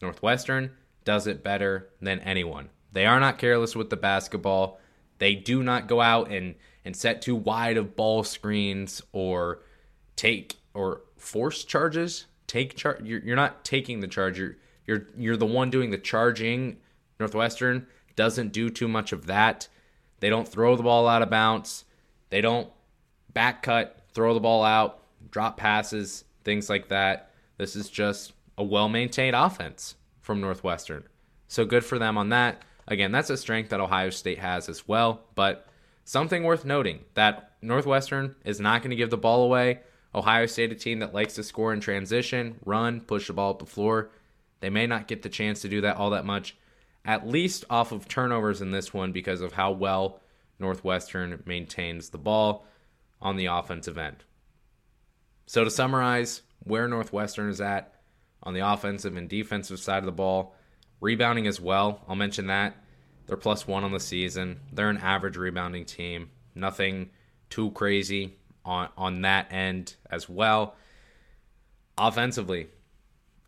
Northwestern 0.01 0.71
does 1.03 1.27
it 1.27 1.43
better 1.43 1.89
than 2.01 2.19
anyone. 2.19 2.69
They 2.91 3.05
are 3.05 3.19
not 3.19 3.37
careless 3.37 3.75
with 3.75 3.89
the 3.89 3.97
basketball. 3.97 4.79
They 5.19 5.35
do 5.35 5.63
not 5.63 5.87
go 5.87 6.01
out 6.01 6.31
and, 6.31 6.55
and 6.87 6.95
set 6.95 7.21
too 7.21 7.35
wide 7.35 7.75
of 7.75 7.97
ball 7.97 8.23
screens 8.23 9.01
or 9.11 9.59
take 10.15 10.55
or 10.73 11.01
force 11.17 11.65
charges. 11.65 12.27
Take 12.47 12.77
charge. 12.77 13.03
You're, 13.03 13.19
you're 13.19 13.35
not 13.35 13.65
taking 13.65 13.99
the 13.99 14.07
charge. 14.07 14.39
You're, 14.39 14.55
you're 14.85 15.07
you're 15.17 15.35
the 15.35 15.45
one 15.45 15.69
doing 15.69 15.91
the 15.91 15.97
charging. 15.97 16.77
Northwestern 17.19 17.87
doesn't 18.15 18.53
do 18.53 18.69
too 18.69 18.87
much 18.87 19.11
of 19.11 19.25
that. 19.25 19.67
They 20.21 20.29
don't 20.29 20.47
throw 20.47 20.77
the 20.77 20.83
ball 20.83 21.09
out 21.09 21.21
of 21.21 21.29
bounds. 21.29 21.83
They 22.29 22.39
don't 22.39 22.69
back 23.33 23.63
cut, 23.63 23.99
throw 24.13 24.33
the 24.33 24.39
ball 24.39 24.63
out, 24.63 25.03
drop 25.29 25.57
passes, 25.57 26.23
things 26.45 26.69
like 26.69 26.87
that. 26.87 27.31
This 27.57 27.75
is 27.75 27.89
just 27.89 28.31
a 28.57 28.63
well 28.63 28.87
maintained 28.87 29.35
offense 29.35 29.95
from 30.21 30.39
Northwestern. 30.39 31.03
So 31.49 31.65
good 31.65 31.83
for 31.83 31.99
them 31.99 32.17
on 32.17 32.29
that. 32.29 32.61
Again, 32.87 33.11
that's 33.11 33.29
a 33.29 33.35
strength 33.35 33.71
that 33.71 33.81
Ohio 33.81 34.09
State 34.09 34.39
has 34.39 34.69
as 34.69 34.87
well. 34.87 35.23
But 35.35 35.67
something 36.07 36.43
worth 36.43 36.63
noting 36.63 37.01
that 37.15 37.51
Northwestern 37.61 38.33
is 38.45 38.61
not 38.61 38.81
going 38.81 38.91
to 38.91 38.95
give 38.95 39.09
the 39.09 39.17
ball 39.17 39.43
away. 39.43 39.81
Ohio 40.15 40.45
State, 40.45 40.71
a 40.71 40.75
team 40.75 40.99
that 40.99 41.13
likes 41.13 41.33
to 41.35 41.43
score 41.43 41.73
in 41.73 41.81
transition, 41.81 42.55
run, 42.63 43.01
push 43.01 43.27
the 43.27 43.33
ball 43.33 43.51
up 43.51 43.59
the 43.59 43.65
floor. 43.65 44.09
They 44.61 44.69
may 44.69 44.87
not 44.87 45.09
get 45.09 45.21
the 45.21 45.29
chance 45.29 45.61
to 45.61 45.69
do 45.69 45.81
that 45.81 45.97
all 45.97 46.11
that 46.11 46.25
much, 46.25 46.55
at 47.03 47.27
least 47.27 47.65
off 47.69 47.91
of 47.91 48.07
turnovers 48.07 48.61
in 48.61 48.71
this 48.71 48.93
one 48.93 49.11
because 49.11 49.41
of 49.41 49.51
how 49.51 49.73
well 49.73 50.21
Northwestern 50.59 51.43
maintains 51.45 52.09
the 52.09 52.17
ball 52.17 52.65
on 53.21 53.35
the 53.35 53.47
offensive 53.47 53.97
end. 53.97 54.23
So 55.45 55.65
to 55.65 55.69
summarize 55.69 56.41
where 56.63 56.87
Northwestern 56.87 57.49
is 57.49 57.59
at 57.59 57.95
on 58.43 58.53
the 58.53 58.65
offensive 58.65 59.17
and 59.17 59.27
defensive 59.27 59.79
side 59.79 59.99
of 59.99 60.05
the 60.05 60.11
ball, 60.13 60.55
rebounding 61.01 61.47
as 61.47 61.59
well. 61.59 62.05
I'll 62.07 62.15
mention 62.15 62.47
that. 62.47 62.77
They're 63.27 63.37
plus 63.37 63.67
one 63.67 63.83
on 63.83 63.91
the 63.91 63.99
season. 63.99 64.61
They're 64.71 64.89
an 64.89 64.97
average 64.97 65.37
rebounding 65.37 65.85
team. 65.85 66.29
Nothing 66.55 67.09
too 67.49 67.71
crazy 67.71 68.35
on, 68.65 68.89
on 68.97 69.21
that 69.21 69.51
end 69.51 69.95
as 70.09 70.27
well. 70.27 70.75
Offensively, 71.97 72.67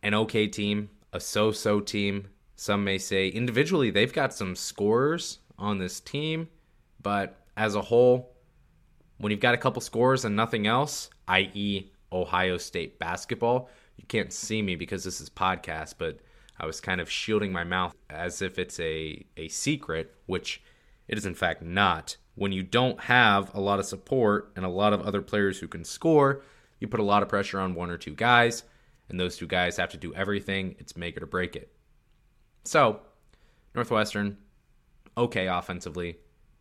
an 0.03 0.13
okay 0.13 0.48
team, 0.48 0.89
a 1.13 1.19
so 1.19 1.51
so 1.51 1.79
team. 1.79 2.27
Some 2.55 2.83
may 2.83 2.98
say 2.98 3.29
individually, 3.29 3.89
they've 3.89 4.12
got 4.12 4.33
some 4.33 4.55
scorers 4.55 5.39
on 5.57 5.77
this 5.77 6.00
team, 6.00 6.50
but 7.01 7.38
as 7.55 7.75
a 7.75 7.81
whole, 7.81 8.33
when 9.17 9.31
you've 9.31 9.39
got 9.39 9.53
a 9.53 9.57
couple 9.57 9.81
scores 9.81 10.25
and 10.25 10.36
nothing 10.36 10.67
else, 10.67 11.09
i.e., 11.27 11.91
Ohio 12.12 12.57
State 12.57 13.00
basketball, 13.00 13.69
you 13.98 14.05
can't 14.07 14.33
see 14.33 14.62
me 14.62 14.75
because 14.75 15.03
this 15.03 15.21
is 15.21 15.29
podcast, 15.29 15.95
but 15.98 16.19
I 16.60 16.66
was 16.66 16.82
kind 16.82 17.00
of 17.00 17.10
shielding 17.10 17.51
my 17.51 17.63
mouth 17.63 17.96
as 18.10 18.42
if 18.42 18.60
it's 18.60 18.80
a, 18.80 19.25
a 19.38 19.48
secret, 19.48 20.13
which 20.25 20.62
it 21.08 21.18
is 21.18 21.25
in 21.25 21.36
fact 21.36 21.62
not. 21.62 22.18
When 22.36 22.51
you 22.51 22.63
don't 22.63 23.00
have 23.01 23.54
a 23.54 23.60
lot 23.60 23.80
of 23.80 23.86
support 23.86 24.51
and 24.56 24.66
a 24.66 24.70
lot 24.70 24.94
of 24.94 25.01
other 25.01 25.22
players 25.22 25.60
who 25.60 25.68
can 25.68 25.84
score, 25.84 26.42
you 26.80 26.88
put 26.88 27.00
a 27.00 27.04
lot 27.04 27.24
of 27.24 27.30
pressure 27.30 27.60
on 27.60 27.75
one 27.75 27.89
or 27.89 27.98
two 27.98 28.16
guys, 28.16 28.63
and 29.10 29.20
those 29.20 29.38
two 29.38 29.48
guys 29.48 29.78
have 29.78 29.89
to 29.89 29.98
do 29.98 30.13
everything. 30.13 30.75
It's 30.80 30.96
make 30.96 31.18
it 31.18 31.24
or 31.24 31.28
break 31.28 31.56
it. 31.56 31.72
So, 32.63 33.01
Northwestern, 33.75 34.38
okay 35.18 35.48
offensively, 35.48 36.18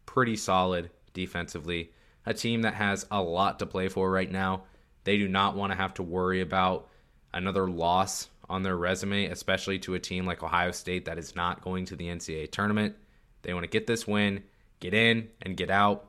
pretty 0.07 0.37
solid 0.37 0.90
defensively 1.12 1.93
a 2.28 2.35
team 2.35 2.62
that 2.62 2.75
has 2.75 3.07
a 3.11 3.23
lot 3.23 3.59
to 3.59 3.67
play 3.67 3.88
for 3.88 4.11
right 4.11 4.31
now. 4.31 4.64
They 5.05 5.17
do 5.17 5.28
not 5.28 5.57
want 5.57 5.73
to 5.73 5.78
have 5.78 5.95
to 5.95 6.02
worry 6.02 6.43
about 6.43 6.88
another 7.33 7.69
loss 7.71 8.28
on 8.49 8.62
their 8.62 8.76
resume, 8.76 9.26
especially 9.26 9.78
to 9.81 9.95
a 9.95 9.99
team 9.99 10.25
like 10.25 10.43
Ohio 10.43 10.71
State 10.71 11.05
that 11.05 11.19
is 11.19 11.37
not 11.37 11.62
going 11.62 11.85
to 11.87 11.97
the 11.97 12.07
NCAA 12.07 12.50
tournament. 12.50 12.97
They 13.43 13.52
want 13.52 13.64
to 13.64 13.71
get 13.71 13.87
this 13.87 14.07
win, 14.07 14.43
get 14.81 14.95
in 14.95 15.28
and 15.43 15.57
get 15.57 15.71
out, 15.71 16.07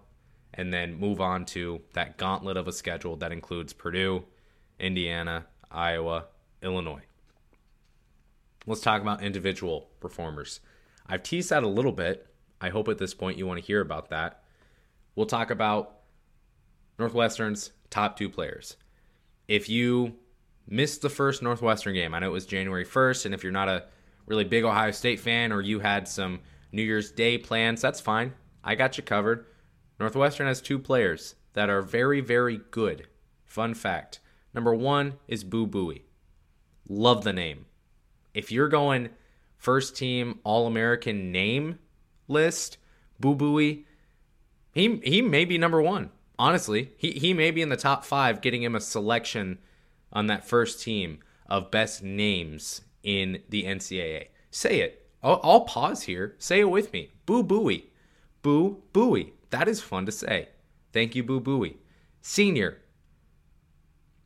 and 0.53 0.73
then 0.73 0.99
move 0.99 1.21
on 1.21 1.45
to 1.45 1.81
that 1.93 2.17
gauntlet 2.17 2.57
of 2.57 2.67
a 2.67 2.71
schedule 2.71 3.15
that 3.17 3.31
includes 3.31 3.73
Purdue, 3.73 4.23
Indiana, 4.79 5.45
Iowa, 5.69 6.25
Illinois. 6.63 7.03
Let's 8.65 8.81
talk 8.81 9.01
about 9.01 9.21
individual 9.21 9.89
performers. 9.99 10.59
I've 11.07 11.23
teased 11.23 11.49
that 11.49 11.63
a 11.63 11.67
little 11.67 11.91
bit. 11.91 12.27
I 12.61 12.69
hope 12.69 12.87
at 12.87 12.97
this 12.97 13.13
point 13.13 13.37
you 13.37 13.47
want 13.47 13.59
to 13.59 13.65
hear 13.65 13.81
about 13.81 14.09
that. 14.09 14.43
We'll 15.15 15.25
talk 15.25 15.49
about 15.49 15.99
Northwestern's 16.97 17.71
top 17.89 18.17
two 18.17 18.29
players. 18.29 18.77
If 19.47 19.69
you 19.69 20.15
missed 20.69 21.01
the 21.01 21.09
first 21.09 21.41
Northwestern 21.41 21.93
game, 21.93 22.13
I 22.13 22.19
know 22.19 22.27
it 22.27 22.33
was 22.33 22.45
January 22.45 22.85
1st, 22.85 23.25
and 23.25 23.33
if 23.33 23.43
you're 23.43 23.51
not 23.51 23.69
a 23.69 23.85
really 24.25 24.43
big 24.43 24.63
Ohio 24.63 24.91
State 24.91 25.19
fan 25.19 25.51
or 25.51 25.61
you 25.61 25.79
had 25.79 26.07
some 26.07 26.39
New 26.71 26.83
Year's 26.83 27.11
Day 27.11 27.37
plans, 27.37 27.81
that's 27.81 27.99
fine. 27.99 28.33
I 28.63 28.75
got 28.75 28.97
you 28.97 29.03
covered. 29.03 29.45
Northwestern 29.99 30.47
has 30.47 30.61
two 30.61 30.79
players 30.79 31.35
that 31.53 31.69
are 31.69 31.81
very, 31.81 32.21
very 32.21 32.61
good. 32.71 33.07
Fun 33.45 33.73
fact 33.73 34.19
number 34.53 34.73
one 34.73 35.13
is 35.27 35.43
Boo 35.43 35.67
Buie. 35.67 36.03
Love 36.87 37.23
the 37.23 37.33
name. 37.33 37.65
If 38.33 38.51
you're 38.51 38.69
going 38.69 39.09
first 39.57 39.95
team 39.95 40.39
All 40.43 40.67
American 40.67 41.31
name 41.31 41.79
list, 42.27 42.77
Boo 43.19 43.35
Buie, 43.35 43.85
he, 44.73 45.01
he 45.03 45.21
may 45.21 45.45
be 45.45 45.57
number 45.57 45.81
one 45.81 46.11
honestly, 46.39 46.93
he, 46.97 47.11
he 47.11 47.33
may 47.33 47.51
be 47.51 47.61
in 47.61 47.69
the 47.69 47.77
top 47.77 48.05
five, 48.05 48.41
getting 48.41 48.63
him 48.63 48.73
a 48.73 48.79
selection 48.79 49.59
on 50.11 50.27
that 50.27 50.45
first 50.45 50.81
team 50.81 51.19
of 51.47 51.71
best 51.71 52.03
names 52.03 52.81
in 53.03 53.41
the 53.49 53.63
NCAA. 53.63 54.27
Say 54.51 54.81
it. 54.81 55.07
I'll, 55.21 55.39
I'll 55.43 55.61
pause 55.61 56.03
here. 56.03 56.35
Say 56.37 56.61
it 56.61 56.69
with 56.69 56.93
me. 56.93 57.11
Boo 57.25 57.43
Buie. 57.43 57.85
Boo 58.41 58.81
Buie. 58.93 59.33
That 59.49 59.67
is 59.67 59.81
fun 59.81 60.05
to 60.05 60.11
say. 60.11 60.49
Thank 60.93 61.15
you, 61.15 61.23
Boo 61.23 61.39
Buie. 61.39 61.77
Senior. 62.21 62.79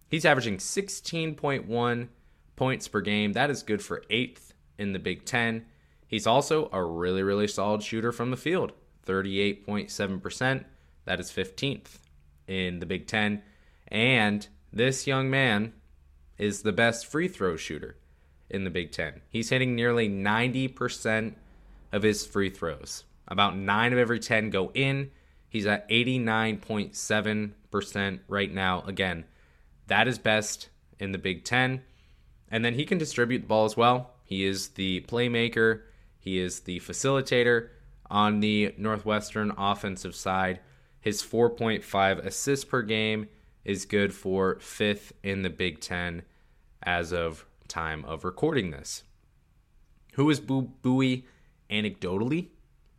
He's 0.10 0.26
averaging 0.26 0.58
16.1 0.58 2.08
points 2.56 2.88
per 2.88 3.02
game. 3.02 3.34
That 3.34 3.50
is 3.50 3.64
good 3.64 3.82
for 3.82 4.04
eighth 4.10 4.54
in 4.78 4.94
the 4.94 5.00
Big 5.00 5.26
Ten. 5.26 5.66
He's 6.08 6.28
also 6.28 6.70
a 6.72 6.84
really, 6.84 7.24
really 7.24 7.48
solid 7.48 7.82
shooter 7.82 8.12
from 8.12 8.30
the 8.30 8.38
field. 8.38 8.74
38.7%. 9.08 10.66
That 11.06 11.20
is 11.20 11.32
15th 11.32 11.98
in 12.48 12.80
the 12.80 12.86
Big 12.86 13.08
Ten. 13.08 13.42
And 13.88 14.48
this 14.74 15.06
young 15.06 15.30
man 15.30 15.74
is 16.38 16.64
the 16.64 16.74
best 16.74 17.06
free 17.06 17.28
throw 17.28 17.56
shooter 17.56 17.96
in 18.50 18.64
the 18.64 18.72
Big 18.72 18.92
Ten. 18.92 19.22
He's 19.30 19.50
hitting 19.50 19.76
nearly 19.76 20.10
90% 20.10 21.36
of 21.92 22.02
his 22.02 22.26
free 22.26 22.50
throws. 22.50 23.04
About 23.28 23.56
nine 23.56 23.94
of 23.94 24.00
every 24.00 24.20
10 24.20 24.50
go 24.50 24.72
in. 24.74 25.12
He's 25.48 25.68
at 25.68 25.88
89.7% 25.90 28.20
right 28.28 28.52
now. 28.52 28.82
Again, 28.88 29.26
that 29.88 30.08
is 30.08 30.18
best 30.18 30.70
in 31.00 31.12
the 31.12 31.20
Big 31.20 31.44
Ten. 31.44 31.84
And 32.50 32.66
then 32.66 32.74
he 32.74 32.86
can 32.86 32.98
distribute 32.98 33.40
the 33.40 33.48
ball 33.48 33.66
as 33.66 33.76
well. 33.78 34.10
He 34.24 34.46
is 34.46 34.70
the 34.70 35.02
playmaker, 35.02 35.82
he 36.20 36.40
is 36.40 36.62
the 36.62 36.80
facilitator 36.80 37.70
on 38.10 38.40
the 38.40 38.74
Northwestern 38.78 39.52
offensive 39.58 40.16
side. 40.16 40.62
His 41.00 41.22
4.5 41.22 42.26
assists 42.26 42.66
per 42.66 42.82
game 42.82 43.28
is 43.66 43.86
good 43.86 44.14
for 44.14 44.58
fifth 44.60 45.14
in 45.24 45.42
the 45.42 45.50
Big 45.50 45.80
Ten 45.80 46.24
as 46.82 47.14
of 47.14 47.46
time 47.68 48.04
of 48.06 48.24
recording 48.24 48.72
this. 48.72 49.04
Who 50.14 50.30
is 50.30 50.40
Boo 50.40 50.70
Buie 50.82 51.24
anecdotally? 51.70 52.50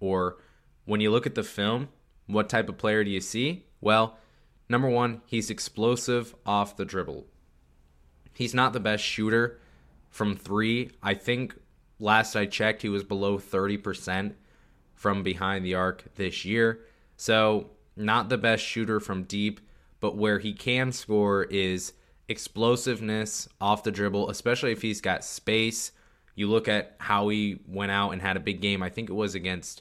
Or 0.00 0.38
when 0.84 1.00
you 1.00 1.10
look 1.10 1.26
at 1.26 1.34
the 1.34 1.42
film, 1.42 1.88
what 2.26 2.48
type 2.48 2.68
of 2.68 2.78
player 2.78 3.04
do 3.04 3.10
you 3.10 3.20
see? 3.20 3.66
Well, 3.80 4.18
number 4.68 4.88
one, 4.88 5.22
he's 5.26 5.50
explosive 5.50 6.34
off 6.44 6.76
the 6.76 6.84
dribble. 6.84 7.26
He's 8.34 8.54
not 8.54 8.72
the 8.72 8.80
best 8.80 9.04
shooter 9.04 9.60
from 10.10 10.36
three. 10.36 10.90
I 11.02 11.14
think 11.14 11.54
last 11.98 12.34
I 12.34 12.46
checked, 12.46 12.82
he 12.82 12.88
was 12.88 13.04
below 13.04 13.38
30% 13.38 14.34
from 14.94 15.22
behind 15.22 15.64
the 15.64 15.74
arc 15.74 16.14
this 16.16 16.44
year. 16.44 16.80
So 17.16 17.70
not 17.96 18.28
the 18.28 18.38
best 18.38 18.64
shooter 18.64 18.98
from 18.98 19.24
deep, 19.24 19.60
but 20.04 20.18
where 20.18 20.38
he 20.38 20.52
can 20.52 20.92
score 20.92 21.44
is 21.44 21.94
explosiveness 22.28 23.48
off 23.58 23.84
the 23.84 23.90
dribble, 23.90 24.28
especially 24.28 24.70
if 24.70 24.82
he's 24.82 25.00
got 25.00 25.24
space. 25.24 25.92
You 26.34 26.46
look 26.50 26.68
at 26.68 26.94
how 26.98 27.30
he 27.30 27.60
went 27.66 27.90
out 27.90 28.10
and 28.10 28.20
had 28.20 28.36
a 28.36 28.40
big 28.40 28.60
game. 28.60 28.82
I 28.82 28.90
think 28.90 29.08
it 29.08 29.14
was 29.14 29.34
against 29.34 29.80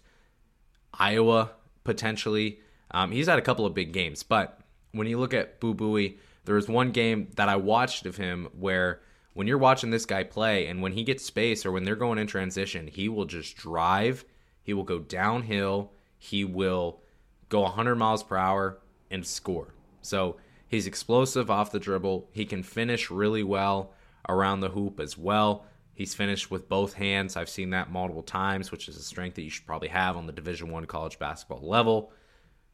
Iowa, 0.94 1.52
potentially. 1.84 2.62
Um, 2.92 3.12
he's 3.12 3.28
had 3.28 3.38
a 3.38 3.42
couple 3.42 3.66
of 3.66 3.74
big 3.74 3.92
games, 3.92 4.24
but 4.24 4.62
when 4.94 5.08
you 5.08 5.20
look 5.20 5.34
at 5.34 5.60
Boo 5.60 5.74
Buie, 5.74 6.18
there 6.46 6.56
was 6.56 6.70
one 6.70 6.92
game 6.92 7.28
that 7.36 7.50
I 7.50 7.58
watched 7.58 8.06
of 8.06 8.16
him 8.16 8.48
where 8.58 9.02
when 9.34 9.46
you're 9.46 9.58
watching 9.58 9.90
this 9.90 10.06
guy 10.06 10.24
play 10.24 10.68
and 10.68 10.82
when 10.82 10.94
he 10.94 11.04
gets 11.04 11.26
space 11.26 11.66
or 11.66 11.74
when 11.74 11.84
they're 11.84 11.98
going 11.98 12.18
in 12.18 12.28
transition, 12.28 12.88
he 12.88 13.10
will 13.10 13.26
just 13.26 13.58
drive, 13.58 14.24
he 14.64 14.74
will 14.74 14.84
go 14.84 15.00
downhill, 15.00 15.92
he 16.18 16.46
will 16.46 17.02
go 17.50 17.64
100 17.64 17.96
miles 17.96 18.24
per 18.24 18.38
hour, 18.38 18.80
and 19.12 19.28
score. 19.28 19.74
So 20.04 20.38
he's 20.68 20.88
explosive 20.88 21.50
off 21.50 21.72
the 21.72 21.80
dribble. 21.80 22.30
He 22.32 22.46
can 22.46 22.64
finish 22.64 23.10
really 23.10 23.44
well 23.44 23.94
around 24.28 24.60
the 24.60 24.70
hoop 24.70 25.00
as 25.00 25.18
well. 25.18 25.66
He's 25.94 26.16
finished 26.16 26.50
with 26.50 26.70
both 26.70 26.94
hands. 26.94 27.38
I've 27.38 27.50
seen 27.50 27.70
that 27.72 27.92
multiple 27.92 28.24
times, 28.24 28.72
which 28.72 28.88
is 28.88 28.98
a 28.98 29.04
strength 29.04 29.36
that 29.36 29.44
you 29.44 29.50
should 29.50 29.66
probably 29.66 29.90
have 29.90 30.18
on 30.18 30.26
the 30.26 30.34
Division 30.34 30.70
One 30.72 30.86
college 30.86 31.20
basketball 31.20 31.68
level. 31.68 32.12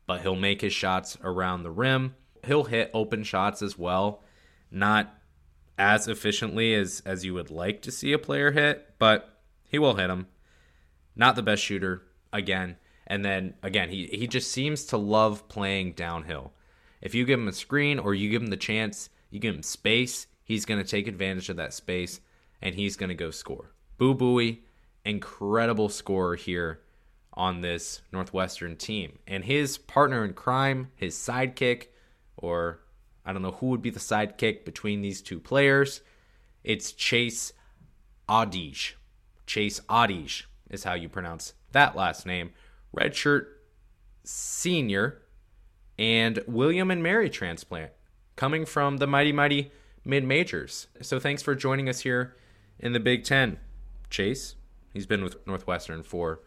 But 0.08 0.22
he'll 0.22 0.36
make 0.36 0.62
his 0.62 0.74
shots 0.74 1.18
around 1.24 1.64
the 1.64 1.72
rim. 1.72 2.16
He'll 2.46 2.64
hit 2.64 2.92
open 2.94 3.24
shots 3.24 3.62
as 3.62 3.78
well, 3.78 4.24
not 4.72 5.14
as 5.78 6.08
efficiently 6.08 6.74
as 6.74 7.02
as 7.06 7.26
you 7.26 7.34
would 7.34 7.52
like 7.52 7.82
to 7.82 7.92
see 7.92 8.14
a 8.14 8.20
player 8.20 8.52
hit, 8.52 8.96
but 8.98 9.42
he 9.68 9.78
will 9.78 9.96
hit 9.96 10.08
them. 10.08 10.28
Not 11.16 11.36
the 11.36 11.44
best 11.44 11.64
shooter 11.64 12.04
again. 12.32 12.78
And 13.06 13.26
then 13.26 13.56
again, 13.62 13.90
he, 13.90 14.08
he 14.08 14.28
just 14.28 14.52
seems 14.52 14.86
to 14.86 14.98
love 14.98 15.48
playing 15.50 15.94
downhill. 15.94 16.54
If 17.02 17.16
you 17.16 17.26
give 17.26 17.40
him 17.40 17.48
a 17.48 17.54
screen 17.54 18.00
or 18.00 18.14
you 18.14 18.30
give 18.30 18.42
him 18.42 18.50
the 18.50 18.58
chance, 18.58 19.10
you 19.30 19.40
give 19.40 19.56
him 19.56 19.64
space, 19.64 20.28
he's 20.44 20.66
going 20.66 20.82
to 20.82 20.88
take 20.88 21.08
advantage 21.08 21.50
of 21.50 21.58
that 21.58 21.74
space 21.74 22.20
and 22.62 22.76
he's 22.76 22.98
going 22.98 23.10
to 23.10 23.16
go 23.16 23.32
score. 23.32 23.72
Boo 23.98 24.16
Buie, 24.16 24.60
incredible 25.06 25.90
scorer 25.90 26.36
here 26.36 26.82
on 27.34 27.62
this 27.62 28.02
Northwestern 28.12 28.76
team. 28.76 29.20
And 29.28 29.46
his 29.46 29.78
partner 29.78 30.26
in 30.26 30.34
crime, 30.34 30.92
his 30.96 31.16
sidekick, 31.16 31.88
or 32.38 32.80
I 33.26 33.34
don't 33.34 33.42
know 33.42 33.52
who 33.52 33.68
would 33.68 33.82
be 33.82 33.90
the 33.90 34.00
sidekick 34.00 34.66
between 34.66 35.02
these 35.02 35.22
two 35.22 35.40
players, 35.40 36.02
it's 36.64 36.92
Chase 36.92 37.54
Audige. 38.28 38.94
Chase 39.46 39.80
Audige 39.90 40.44
is 40.70 40.84
how 40.84 40.94
you 40.94 41.08
pronounce 41.10 41.54
that 41.72 41.96
last 41.96 42.26
name 42.26 42.52
redshirt 42.96 43.46
senior, 44.24 45.22
and 46.00 46.42
William 46.48 46.90
and 46.90 47.04
Mary 47.04 47.30
transplant 47.30 47.92
coming 48.38 48.66
from 48.66 48.98
the 48.98 49.06
mighty, 49.06 49.34
mighty 49.34 49.72
mid 50.06 50.24
majors. 50.24 50.88
So 51.02 51.20
thanks 51.20 51.44
for 51.44 51.54
joining 51.54 51.90
us 51.90 52.00
here 52.00 52.38
in 52.80 52.94
the 52.94 53.02
Big 53.02 53.26
Ten. 53.26 53.60
Chase, 54.10 54.56
he's 54.94 55.06
been 55.06 55.24
with 55.24 55.46
Northwestern 55.46 56.02
for 56.02 56.40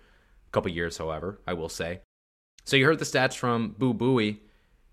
a 0.48 0.50
couple 0.52 0.70
years, 0.70 0.96
however, 0.96 1.38
I 1.46 1.52
will 1.52 1.68
say. 1.68 2.00
So 2.64 2.76
you 2.76 2.86
heard 2.86 2.98
the 2.98 3.04
stats 3.04 3.36
from 3.36 3.76
Boo 3.78 3.92
Buie. 3.92 4.38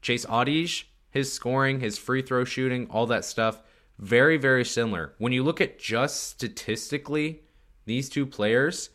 Chase 0.01 0.25
Audige, 0.25 0.83
his 1.09 1.31
scoring, 1.31 1.79
his 1.79 1.97
free 1.97 2.21
throw 2.21 2.43
shooting, 2.43 2.87
all 2.89 3.05
that 3.07 3.25
stuff, 3.25 3.61
very, 3.97 4.37
very 4.37 4.65
similar. 4.65 5.13
When 5.17 5.31
you 5.31 5.43
look 5.43 5.61
at 5.61 5.79
just 5.79 6.23
statistically, 6.29 7.43
these 7.85 8.09
two 8.09 8.25
players, 8.25 8.89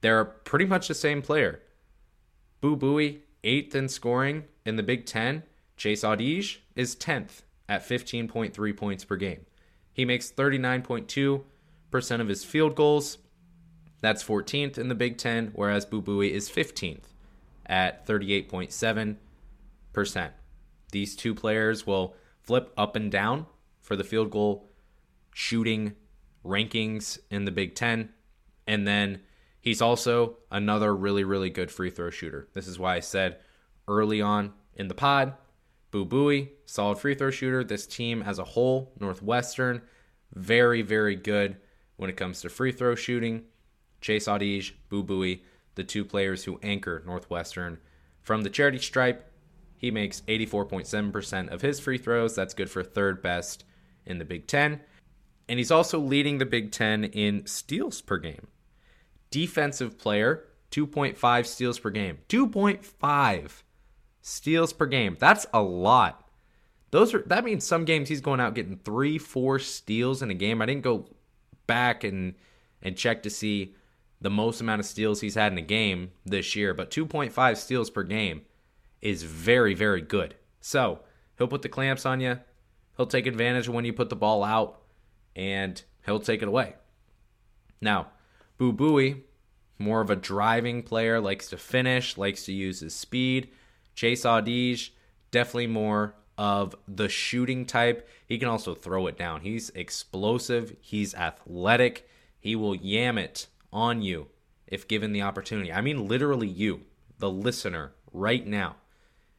they're 0.00 0.24
pretty 0.24 0.64
much 0.64 0.88
the 0.88 0.94
same 0.94 1.22
player. 1.22 1.62
Boo 2.60 2.76
Buie, 2.76 3.20
eighth 3.44 3.74
in 3.74 3.88
scoring 3.88 4.44
in 4.64 4.76
the 4.76 4.82
Big 4.82 5.06
Ten. 5.06 5.42
Chase 5.76 6.02
Audige 6.02 6.58
is 6.74 6.96
10th 6.96 7.42
at 7.68 7.86
15.3 7.86 8.76
points 8.76 9.04
per 9.04 9.16
game. 9.16 9.46
He 9.92 10.04
makes 10.04 10.30
39.2% 10.30 12.20
of 12.20 12.28
his 12.28 12.44
field 12.44 12.74
goals. 12.74 13.18
That's 14.00 14.22
14th 14.22 14.78
in 14.78 14.88
the 14.88 14.94
Big 14.94 15.18
Ten, 15.18 15.50
whereas 15.54 15.84
Boo 15.84 16.00
Buie 16.00 16.30
is 16.30 16.48
15th 16.48 17.04
at 17.66 18.06
38.7%. 18.06 20.30
These 20.90 21.16
two 21.16 21.34
players 21.34 21.86
will 21.86 22.14
flip 22.40 22.72
up 22.76 22.96
and 22.96 23.10
down 23.10 23.46
for 23.80 23.96
the 23.96 24.04
field 24.04 24.30
goal 24.30 24.70
shooting 25.34 25.94
rankings 26.44 27.18
in 27.30 27.44
the 27.44 27.50
Big 27.50 27.74
Ten. 27.74 28.10
And 28.66 28.86
then 28.86 29.20
He's 29.60 29.82
also 29.82 30.38
another 30.50 30.94
really, 30.94 31.24
really 31.24 31.50
good 31.50 31.70
free 31.70 31.90
throw 31.90 32.10
shooter. 32.10 32.48
This 32.52 32.66
is 32.66 32.78
why 32.78 32.96
I 32.96 33.00
said 33.00 33.38
early 33.86 34.20
on 34.20 34.52
in 34.74 34.88
the 34.88 34.94
pod, 34.94 35.34
Boo 35.90 36.04
Buie, 36.04 36.50
solid 36.64 36.98
free 36.98 37.14
throw 37.14 37.30
shooter. 37.30 37.64
This 37.64 37.86
team 37.86 38.22
as 38.22 38.38
a 38.38 38.44
whole, 38.44 38.92
Northwestern, 39.00 39.82
very, 40.34 40.82
very 40.82 41.16
good 41.16 41.56
when 41.96 42.10
it 42.10 42.16
comes 42.16 42.40
to 42.42 42.48
free 42.48 42.72
throw 42.72 42.94
shooting. 42.94 43.44
Chase 44.00 44.26
Audige, 44.26 44.72
Boo 44.88 45.02
Buie, 45.02 45.42
the 45.74 45.84
two 45.84 46.04
players 46.04 46.44
who 46.44 46.60
anchor 46.62 47.02
Northwestern 47.04 47.78
from 48.20 48.42
the 48.42 48.50
charity 48.50 48.78
stripe. 48.78 49.32
He 49.76 49.90
makes 49.90 50.20
84.7% 50.22 51.48
of 51.48 51.62
his 51.62 51.80
free 51.80 51.98
throws. 51.98 52.34
That's 52.34 52.54
good 52.54 52.70
for 52.70 52.82
third 52.82 53.22
best 53.22 53.64
in 54.06 54.18
the 54.18 54.24
Big 54.24 54.46
Ten. 54.46 54.80
And 55.48 55.58
he's 55.58 55.70
also 55.70 55.98
leading 55.98 56.38
the 56.38 56.46
Big 56.46 56.70
Ten 56.70 57.04
in 57.04 57.46
steals 57.46 58.00
per 58.00 58.18
game 58.18 58.48
defensive 59.30 59.98
player, 59.98 60.44
2.5 60.70 61.46
steals 61.46 61.78
per 61.78 61.90
game. 61.90 62.18
2.5 62.28 63.62
steals 64.20 64.72
per 64.72 64.86
game. 64.86 65.16
That's 65.18 65.46
a 65.52 65.62
lot. 65.62 66.28
Those 66.90 67.12
are 67.14 67.22
that 67.26 67.44
means 67.44 67.66
some 67.66 67.84
games 67.84 68.08
he's 68.08 68.20
going 68.20 68.40
out 68.40 68.54
getting 68.54 68.78
3 68.78 69.18
4 69.18 69.58
steals 69.58 70.22
in 70.22 70.30
a 70.30 70.34
game. 70.34 70.62
I 70.62 70.66
didn't 70.66 70.84
go 70.84 71.06
back 71.66 72.04
and 72.04 72.34
and 72.82 72.96
check 72.96 73.22
to 73.24 73.30
see 73.30 73.74
the 74.20 74.30
most 74.30 74.60
amount 74.60 74.80
of 74.80 74.86
steals 74.86 75.20
he's 75.20 75.34
had 75.34 75.52
in 75.52 75.58
a 75.58 75.62
game 75.62 76.10
this 76.24 76.56
year, 76.56 76.74
but 76.74 76.90
2.5 76.90 77.56
steals 77.56 77.90
per 77.90 78.02
game 78.02 78.42
is 79.02 79.22
very 79.22 79.74
very 79.74 80.00
good. 80.00 80.34
So, 80.60 81.00
he'll 81.36 81.48
put 81.48 81.62
the 81.62 81.68
clamps 81.68 82.04
on 82.04 82.20
you. 82.20 82.38
He'll 82.96 83.06
take 83.06 83.26
advantage 83.26 83.68
when 83.68 83.84
you 83.84 83.92
put 83.92 84.08
the 84.08 84.16
ball 84.16 84.42
out 84.42 84.80
and 85.36 85.80
he'll 86.04 86.18
take 86.18 86.42
it 86.42 86.48
away. 86.48 86.74
Now, 87.80 88.08
Boo 88.58 88.72
Buie, 88.72 89.22
more 89.78 90.00
of 90.00 90.10
a 90.10 90.16
driving 90.16 90.82
player, 90.82 91.20
likes 91.20 91.48
to 91.50 91.56
finish, 91.56 92.18
likes 92.18 92.44
to 92.44 92.52
use 92.52 92.80
his 92.80 92.94
speed. 92.94 93.48
Chase 93.94 94.24
Audige, 94.24 94.90
definitely 95.30 95.68
more 95.68 96.14
of 96.36 96.74
the 96.86 97.08
shooting 97.08 97.64
type. 97.64 98.08
He 98.26 98.38
can 98.38 98.48
also 98.48 98.74
throw 98.74 99.06
it 99.06 99.16
down. 99.16 99.40
He's 99.40 99.70
explosive, 99.70 100.76
he's 100.80 101.14
athletic, 101.14 102.08
he 102.40 102.54
will 102.54 102.74
yam 102.74 103.18
it 103.18 103.46
on 103.72 104.02
you 104.02 104.28
if 104.66 104.88
given 104.88 105.12
the 105.12 105.22
opportunity. 105.22 105.72
I 105.72 105.80
mean, 105.80 106.06
literally, 106.06 106.48
you, 106.48 106.82
the 107.18 107.30
listener, 107.30 107.92
right 108.12 108.46
now. 108.46 108.76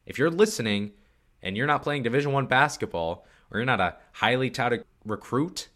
If 0.06 0.18
you're 0.18 0.30
listening 0.30 0.92
and 1.42 1.56
you're 1.56 1.66
not 1.66 1.82
playing 1.82 2.02
Division 2.02 2.32
One 2.32 2.46
basketball, 2.46 3.26
or 3.50 3.58
you're 3.58 3.66
not 3.66 3.80
a 3.80 3.96
highly 4.12 4.50
touted 4.50 4.84
recruit 5.04 5.68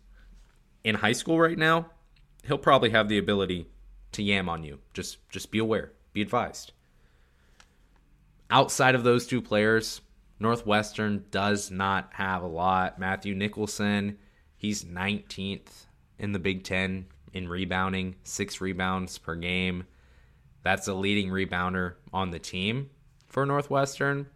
in 0.82 0.96
high 0.96 1.12
school 1.12 1.40
right 1.40 1.58
now, 1.58 1.86
he'll 2.46 2.58
probably 2.58 2.90
have 2.90 3.08
the 3.08 3.18
ability 3.18 3.66
to 4.12 4.22
yam 4.22 4.48
on 4.48 4.62
you. 4.62 4.78
Just 4.92 5.28
just 5.28 5.50
be 5.50 5.58
aware, 5.58 5.92
be 6.12 6.22
advised. 6.22 6.72
Outside 8.50 8.94
of 8.94 9.04
those 9.04 9.26
two 9.26 9.42
players, 9.42 10.00
Northwestern 10.38 11.24
does 11.30 11.70
not 11.70 12.10
have 12.14 12.42
a 12.42 12.48
lot. 12.48 12.98
Matthew 12.98 13.34
Nicholson, 13.34 14.18
he's 14.56 14.84
19th 14.84 15.86
in 16.18 16.32
the 16.32 16.38
Big 16.38 16.62
10 16.62 17.06
in 17.32 17.48
rebounding, 17.48 18.16
6 18.22 18.60
rebounds 18.60 19.18
per 19.18 19.34
game. 19.34 19.84
That's 20.62 20.86
a 20.88 20.94
leading 20.94 21.30
rebounder 21.30 21.94
on 22.12 22.30
the 22.30 22.38
team 22.38 22.90
for 23.26 23.44
Northwestern, 23.44 24.26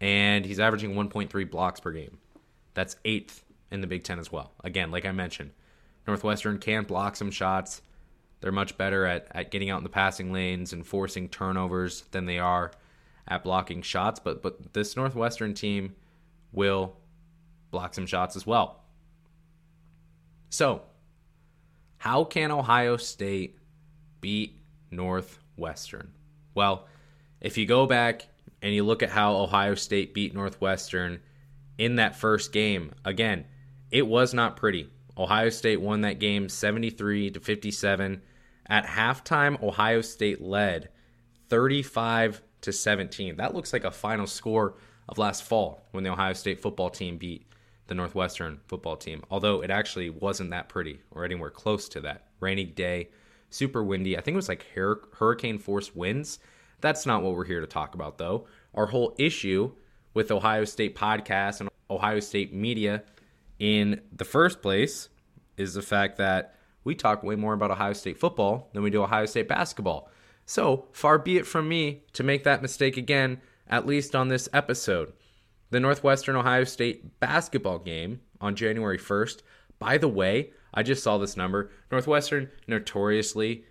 and 0.00 0.44
he's 0.44 0.60
averaging 0.60 0.94
1.3 0.94 1.50
blocks 1.50 1.80
per 1.80 1.90
game. 1.90 2.18
That's 2.74 2.96
eighth 3.04 3.44
in 3.70 3.80
the 3.80 3.86
Big 3.86 4.04
Ten 4.04 4.18
as 4.18 4.30
well. 4.30 4.52
Again, 4.62 4.90
like 4.90 5.04
I 5.04 5.12
mentioned, 5.12 5.50
Northwestern 6.06 6.58
can 6.58 6.84
block 6.84 7.16
some 7.16 7.30
shots. 7.30 7.82
They're 8.40 8.52
much 8.52 8.78
better 8.78 9.04
at, 9.04 9.28
at 9.32 9.50
getting 9.50 9.70
out 9.70 9.78
in 9.78 9.84
the 9.84 9.90
passing 9.90 10.32
lanes 10.32 10.72
and 10.72 10.86
forcing 10.86 11.28
turnovers 11.28 12.02
than 12.12 12.26
they 12.26 12.38
are 12.38 12.70
at 13.26 13.44
blocking 13.44 13.82
shots. 13.82 14.20
But 14.20 14.42
but 14.42 14.72
this 14.72 14.96
Northwestern 14.96 15.54
team 15.54 15.94
will 16.52 16.96
block 17.70 17.94
some 17.94 18.06
shots 18.06 18.36
as 18.36 18.46
well. 18.46 18.82
So, 20.50 20.82
how 21.98 22.24
can 22.24 22.50
Ohio 22.50 22.96
State 22.96 23.58
beat 24.20 24.58
Northwestern? 24.90 26.12
Well, 26.54 26.86
if 27.40 27.58
you 27.58 27.66
go 27.66 27.86
back 27.86 28.26
and 28.62 28.74
you 28.74 28.84
look 28.84 29.02
at 29.02 29.10
how 29.10 29.36
Ohio 29.36 29.74
State 29.74 30.14
beat 30.14 30.34
Northwestern 30.34 31.20
in 31.76 31.96
that 31.96 32.16
first 32.16 32.52
game, 32.52 32.92
again, 33.04 33.44
it 33.90 34.06
was 34.06 34.32
not 34.32 34.56
pretty. 34.56 34.88
Ohio 35.18 35.48
State 35.48 35.80
won 35.80 36.02
that 36.02 36.20
game 36.20 36.48
73 36.48 37.30
to 37.32 37.40
57. 37.40 38.22
At 38.66 38.86
halftime, 38.86 39.62
Ohio 39.62 40.00
State 40.00 40.40
led 40.40 40.90
35 41.48 42.42
to 42.60 42.72
17. 42.72 43.36
That 43.36 43.54
looks 43.54 43.72
like 43.72 43.84
a 43.84 43.90
final 43.90 44.26
score 44.26 44.74
of 45.08 45.18
last 45.18 45.42
fall 45.42 45.88
when 45.92 46.04
the 46.04 46.10
Ohio 46.10 46.34
State 46.34 46.60
football 46.60 46.90
team 46.90 47.16
beat 47.16 47.46
the 47.86 47.94
Northwestern 47.94 48.60
football 48.66 48.96
team, 48.96 49.22
although 49.30 49.62
it 49.62 49.70
actually 49.70 50.10
wasn't 50.10 50.50
that 50.50 50.68
pretty 50.68 51.00
or 51.10 51.24
anywhere 51.24 51.50
close 51.50 51.88
to 51.88 52.00
that. 52.02 52.26
Rainy 52.38 52.66
day, 52.66 53.08
super 53.48 53.82
windy. 53.82 54.16
I 54.16 54.20
think 54.20 54.34
it 54.34 54.36
was 54.36 54.48
like 54.48 54.66
hurricane 54.74 55.58
force 55.58 55.94
winds. 55.94 56.38
That's 56.80 57.06
not 57.06 57.22
what 57.22 57.34
we're 57.34 57.46
here 57.46 57.62
to 57.62 57.66
talk 57.66 57.94
about, 57.94 58.18
though. 58.18 58.46
Our 58.74 58.86
whole 58.86 59.14
issue 59.18 59.72
with 60.12 60.30
Ohio 60.30 60.64
State 60.64 60.94
podcasts 60.94 61.60
and 61.60 61.70
Ohio 61.90 62.20
State 62.20 62.52
media 62.52 63.02
in 63.58 64.00
the 64.14 64.24
first 64.24 64.62
place 64.62 65.08
is 65.56 65.74
the 65.74 65.82
fact 65.82 66.18
that 66.18 66.54
we 66.84 66.94
talk 66.94 67.22
way 67.22 67.36
more 67.36 67.54
about 67.54 67.70
Ohio 67.70 67.92
State 67.92 68.18
football 68.18 68.70
than 68.72 68.82
we 68.82 68.90
do 68.90 69.02
Ohio 69.02 69.26
State 69.26 69.48
basketball. 69.48 70.10
So 70.46 70.86
far 70.92 71.18
be 71.18 71.36
it 71.36 71.46
from 71.46 71.68
me 71.68 72.04
to 72.14 72.22
make 72.22 72.44
that 72.44 72.62
mistake 72.62 72.96
again, 72.96 73.40
at 73.68 73.86
least 73.86 74.16
on 74.16 74.28
this 74.28 74.48
episode. 74.52 75.12
The 75.70 75.80
Northwestern 75.80 76.36
Ohio 76.36 76.64
State 76.64 77.20
basketball 77.20 77.78
game 77.78 78.20
on 78.40 78.56
January 78.56 78.98
1st. 78.98 79.42
By 79.78 79.98
the 79.98 80.08
way, 80.08 80.52
I 80.72 80.82
just 80.82 81.02
saw 81.02 81.18
this 81.18 81.36
number. 81.36 81.70
Northwestern, 81.90 82.50
notoriously 82.66 83.64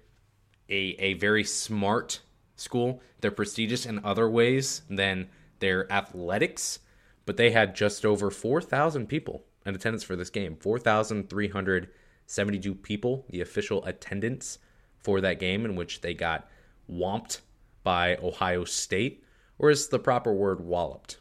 a, 0.69 0.95
a 0.99 1.13
very 1.13 1.43
smart 1.43 2.21
school. 2.55 3.01
They're 3.21 3.31
prestigious 3.31 3.85
in 3.85 4.03
other 4.03 4.29
ways 4.29 4.83
than 4.89 5.29
their 5.59 5.91
athletics, 5.91 6.79
but 7.27 7.37
they 7.37 7.51
had 7.51 7.75
just 7.75 8.03
over 8.05 8.31
4,000 8.31 9.07
people 9.07 9.45
in 9.65 9.75
attendance 9.75 10.03
for 10.03 10.15
this 10.15 10.31
game 10.31 10.55
4,372 10.55 12.75
people, 12.75 13.25
the 13.29 13.41
official 13.41 13.83
attendance 13.85 14.59
for 14.97 15.21
that 15.21 15.39
game, 15.39 15.65
in 15.65 15.75
which 15.75 16.01
they 16.01 16.13
got 16.13 16.47
whomped 16.89 17.41
by 17.83 18.15
Ohio 18.15 18.63
State. 18.63 19.25
Or 19.59 19.69
is 19.69 19.89
the 19.89 19.99
proper 19.99 20.33
word 20.33 20.61
walloped? 20.61 21.19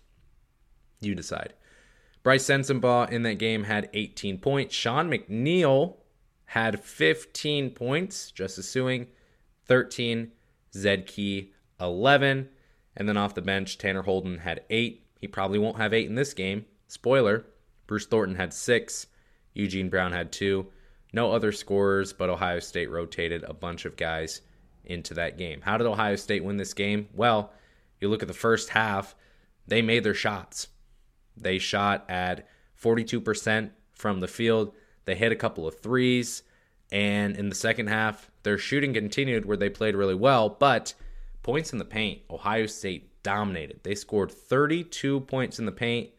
You 1.01 1.17
decide. 1.17 1.55
Brice 2.23 2.45
Sensabaugh 2.45 3.11
in 3.11 3.25
that 3.25 3.39
game 3.39 3.65
had 3.65 3.91
18 3.93 4.39
points. 4.39 4.75
Sean 4.75 5.11
McNeil 5.11 5.97
had 6.45 6.85
15 6.85 7.71
points. 7.71 8.31
Justice 8.31 8.73
Sueing, 8.73 9.09
13. 9.65 10.31
Zed 10.73 11.07
Key, 11.07 11.53
11. 11.81 12.49
And 12.97 13.09
then 13.09 13.17
off 13.17 13.35
the 13.35 13.43
bench, 13.43 13.79
Tanner 13.79 14.03
Holden 14.03 14.39
had 14.39 14.63
8. 14.71 15.06
He 15.21 15.27
probably 15.27 15.59
won't 15.59 15.79
have 15.79 15.93
8 15.93 16.07
in 16.07 16.15
this 16.15 16.35
game. 16.35 16.65
Spoiler, 16.89 17.45
Bruce 17.87 18.07
Thornton 18.07 18.37
had 18.37 18.53
six. 18.53 19.07
Eugene 19.55 19.89
Brown 19.89 20.13
had 20.13 20.33
two. 20.33 20.67
No 21.13 21.33
other 21.33 21.53
scorers, 21.53 22.13
but 22.13 22.31
Ohio 22.31 22.61
State 22.61 22.91
rotated 22.91 23.43
a 23.45 23.55
bunch 23.55 23.85
of 23.85 23.97
guys 23.97 24.43
into 24.85 25.15
that 25.15 25.39
game. 25.39 25.61
How 25.63 25.77
did 25.79 25.87
Ohio 25.87 26.17
State 26.17 26.45
win 26.45 26.57
this 26.57 26.75
game? 26.75 27.09
Well, 27.15 27.53
you 28.01 28.09
look 28.09 28.23
at 28.23 28.29
the 28.29 28.35
first 28.35 28.71
half, 28.71 29.15
they 29.67 29.83
made 29.83 30.05
their 30.05 30.15
shots. 30.15 30.69
They 31.37 31.59
shot 31.59 32.05
at 32.09 32.47
42% 32.81 33.71
from 33.95 34.21
the 34.21 34.29
field. 34.29 34.75
They 35.05 35.15
hit 35.15 35.33
a 35.33 35.37
couple 35.37 35.67
of 35.67 35.81
threes. 35.81 36.43
And 36.93 37.37
in 37.37 37.49
the 37.49 37.55
second 37.55 37.89
half, 37.89 38.31
their 38.43 38.59
shooting 38.59 38.95
continued 38.95 39.45
where 39.45 39.57
they 39.57 39.71
played 39.71 39.97
really 39.97 40.15
well. 40.15 40.49
But 40.49 40.95
points 41.43 41.73
in 41.73 41.79
the 41.79 41.85
paint, 41.85 42.23
Ohio 42.31 42.67
State 42.67 43.16
dominated. 43.27 43.81
They 43.83 43.97
scored 43.97 44.31
32 44.31 45.19
points 45.23 45.59
in 45.59 45.67
the 45.67 45.73
paint 45.73 46.11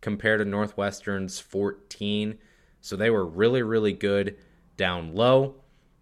compared 0.00 0.40
to 0.40 0.44
Northwestern's 0.44 1.38
14. 1.38 2.36
So 2.80 2.96
they 2.96 3.10
were 3.10 3.24
really, 3.24 3.62
really 3.62 3.92
good 3.92 4.36
down 4.76 5.14
low. 5.14 5.54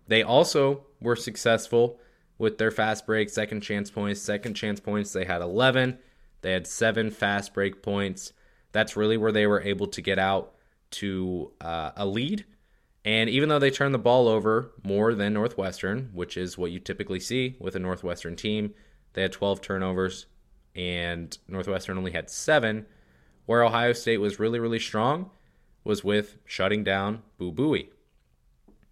They 0.08 0.22
also 0.22 0.86
were 0.98 1.14
successful 1.14 2.00
with 2.38 2.56
their 2.56 2.70
fast 2.70 3.04
break, 3.04 3.28
second 3.28 3.60
chance 3.60 3.90
points. 3.90 4.22
Second 4.22 4.54
chance 4.54 4.80
points, 4.80 5.12
they 5.12 5.26
had 5.26 5.42
11. 5.42 5.98
They 6.40 6.52
had 6.52 6.66
seven 6.66 7.10
fast 7.10 7.52
break 7.52 7.82
points. 7.82 8.32
That's 8.72 8.96
really 8.96 9.18
where 9.18 9.32
they 9.32 9.46
were 9.46 9.60
able 9.60 9.88
to 9.88 10.00
get 10.00 10.18
out 10.18 10.54
to 10.92 11.52
uh, 11.60 11.90
a 11.96 12.06
lead. 12.06 12.46
And 13.04 13.28
even 13.28 13.50
though 13.50 13.58
they 13.58 13.70
turned 13.70 13.92
the 13.92 13.98
ball 13.98 14.26
over 14.26 14.72
more 14.82 15.14
than 15.14 15.34
Northwestern, 15.34 16.08
which 16.14 16.38
is 16.38 16.56
what 16.56 16.70
you 16.70 16.80
typically 16.80 17.20
see 17.20 17.56
with 17.60 17.76
a 17.76 17.78
Northwestern 17.78 18.36
team, 18.36 18.72
they 19.12 19.20
had 19.20 19.32
12 19.32 19.60
turnovers, 19.60 20.26
and 20.76 21.36
Northwestern 21.48 21.98
only 21.98 22.12
had 22.12 22.30
seven. 22.30 22.86
Where 23.46 23.64
Ohio 23.64 23.92
State 23.92 24.18
was 24.18 24.38
really, 24.38 24.58
really 24.58 24.80
strong 24.80 25.30
was 25.84 26.02
with 26.02 26.36
shutting 26.44 26.82
down 26.84 27.22
Boo 27.38 27.52
Buie. 27.52 27.90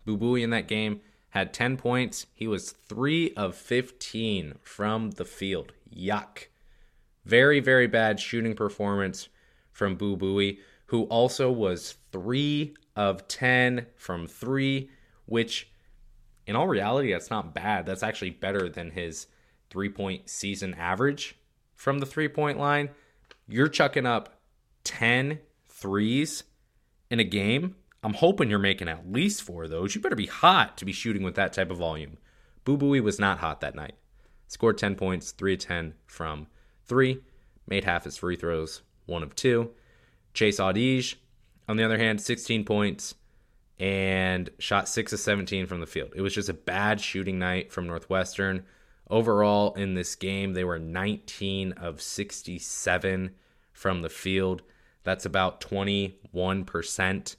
Boo 0.05 0.17
Buie 0.17 0.43
in 0.43 0.51
that 0.51 0.69
game 0.69 1.01
had 1.31 1.53
10 1.53 1.77
points. 1.77 2.27
He 2.35 2.47
was 2.47 2.71
3 2.71 3.33
of 3.37 3.57
15 3.57 4.55
from 4.63 5.11
the 5.13 5.25
field. 5.25 5.73
Yuck. 5.93 6.47
Very, 7.25 7.59
very 7.59 7.89
bad 7.89 8.21
shooting 8.21 8.55
performance 8.55 9.29
from 9.73 9.97
Boo 9.97 10.17
Buie, 10.17 10.59
who 10.87 11.03
also 11.05 11.51
was 11.51 11.97
3 12.13 12.77
of 12.95 13.27
10 13.27 13.87
from 13.97 14.29
3, 14.29 14.89
which 15.27 15.73
in 16.47 16.55
all 16.55 16.69
reality, 16.69 17.11
that's 17.11 17.31
not 17.31 17.55
bad. 17.55 17.87
That's 17.87 18.03
actually 18.03 18.31
better 18.31 18.69
than 18.69 18.91
his 18.91 19.27
three 19.71 19.89
point 19.89 20.29
season 20.29 20.75
average 20.75 21.37
from 21.85 21.99
the 21.99 22.07
three 22.07 22.29
point 22.29 22.59
line. 22.59 22.89
You're 23.47 23.69
chucking 23.69 24.07
up 24.07 24.41
10 24.85 25.39
threes 25.69 26.45
in 27.11 27.21
a 27.21 27.25
game, 27.25 27.77
I'm 28.03 28.15
hoping 28.15 28.49
you're 28.49 28.59
making 28.59 28.89
at 28.89 29.11
least 29.11 29.43
four 29.43 29.65
of 29.65 29.71
those. 29.71 29.95
You 29.95 30.01
better 30.01 30.17
be 30.17 30.27
hot 30.27 30.79
to 30.79 30.87
be 30.87 30.93
shooting 30.93 31.23
with 31.23 31.35
that 31.35 31.53
type 31.53 31.71
of 31.71 31.77
volume. 31.77 32.17
Boo 32.65 32.79
Buie 32.79 33.03
was 33.03 33.19
not 33.19 33.39
hot 33.39 33.61
that 33.61 33.75
night. 33.75 33.95
Scored 34.49 34.79
10 34.79 34.95
points, 34.95 35.33
3 35.33 35.55
of 35.55 35.61
10 35.61 35.95
from 36.07 36.47
3, 36.87 37.21
made 37.69 37.85
half 37.85 38.05
his 38.05 38.17
free 38.17 38.37
throws, 38.37 38.81
1 39.07 39.23
of 39.23 39.35
2. 39.35 39.71
Chase 40.33 40.59
Audige, 40.59 41.17
on 41.69 41.77
the 41.77 41.85
other 41.85 41.99
hand, 41.99 42.21
16 42.21 42.65
points 42.65 43.15
and 43.79 44.49
shot 44.59 44.89
6 44.89 45.13
of 45.13 45.21
17 45.21 45.67
from 45.67 45.81
the 45.81 45.87
field. 45.87 46.13
It 46.17 46.23
was 46.23 46.35
just 46.35 46.49
a 46.49 46.55
bad 46.55 47.01
shooting 47.01 47.39
night 47.39 47.73
from 47.73 47.87
Northwestern. 47.87 48.65
Overall, 49.11 49.75
in 49.75 49.95
this 49.95 50.15
game, 50.15 50.55
they 50.55 50.65
were 50.65 50.79
19 50.79 51.73
of 51.73 52.01
67 52.01 53.35
from 53.73 54.03
the 54.03 54.09
field. 54.09 54.63
That's 55.03 55.27
about 55.27 55.61
21% 55.61 57.37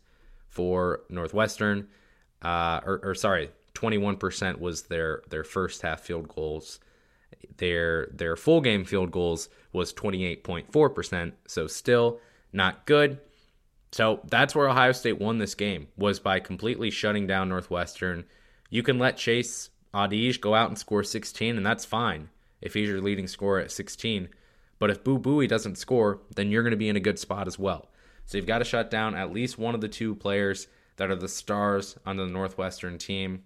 for 0.48 1.02
Northwestern. 1.10 1.88
Uh, 2.42 2.80
or, 2.86 3.00
or 3.04 3.16
sorry, 3.16 3.50
21% 3.74 4.60
was 4.60 4.84
their 4.84 5.22
their 5.30 5.44
first 5.44 5.82
half 5.82 6.02
field 6.02 6.28
goals. 6.28 6.80
Their 7.58 8.08
their 8.08 8.36
full 8.36 8.62
game 8.62 8.86
field 8.86 9.12
goals 9.12 9.50
was 9.74 9.94
28.4%, 9.94 11.34
so 11.48 11.68
still 11.68 12.20
not 12.54 12.86
good. 12.86 13.20
So 13.92 14.22
that's 14.26 14.56
where 14.56 14.70
Ohio 14.70 14.92
State 14.92 15.20
won 15.20 15.38
this 15.38 15.56
game 15.56 15.88
was 15.98 16.20
by 16.20 16.40
completely 16.40 16.92
shutting 16.92 17.28
down 17.28 17.50
Northwestern. 17.50 18.26
You 18.70 18.84
can 18.84 19.00
let 19.00 19.18
Chase 19.18 19.70
Audige 19.96 20.42
go 20.42 20.54
out 20.54 20.68
and 20.68 20.78
score 20.78 21.04
16, 21.04 21.56
and 21.56 21.66
that's 21.66 21.86
fine 21.86 22.30
if 22.62 22.74
he's 22.74 22.90
your 22.90 23.02
leading 23.02 23.28
scorer 23.28 23.62
at 23.62 23.72
16. 23.72 24.28
But 24.78 24.90
if 24.90 25.04
Boo 25.04 25.18
Buie 25.18 25.48
doesn't 25.48 25.78
score, 25.78 26.20
then 26.36 26.52
you're 26.52 26.64
going 26.64 26.72
to 26.72 26.78
be 26.78 26.90
in 26.90 26.98
a 26.98 27.02
good 27.02 27.18
spot 27.18 27.48
as 27.48 27.58
well. 27.58 27.90
So 28.26 28.38
you've 28.38 28.46
got 28.46 28.58
to 28.58 28.66
shut 28.66 28.92
down 28.92 29.16
at 29.16 29.32
least 29.32 29.58
one 29.58 29.74
of 29.74 29.82
the 29.82 29.88
two 29.88 30.14
players 30.14 30.68
that 30.98 31.10
are 31.10 31.16
the 31.16 31.30
stars 31.30 31.98
on 32.06 32.18
the 32.18 32.26
Northwestern 32.26 32.98
team. 32.98 33.44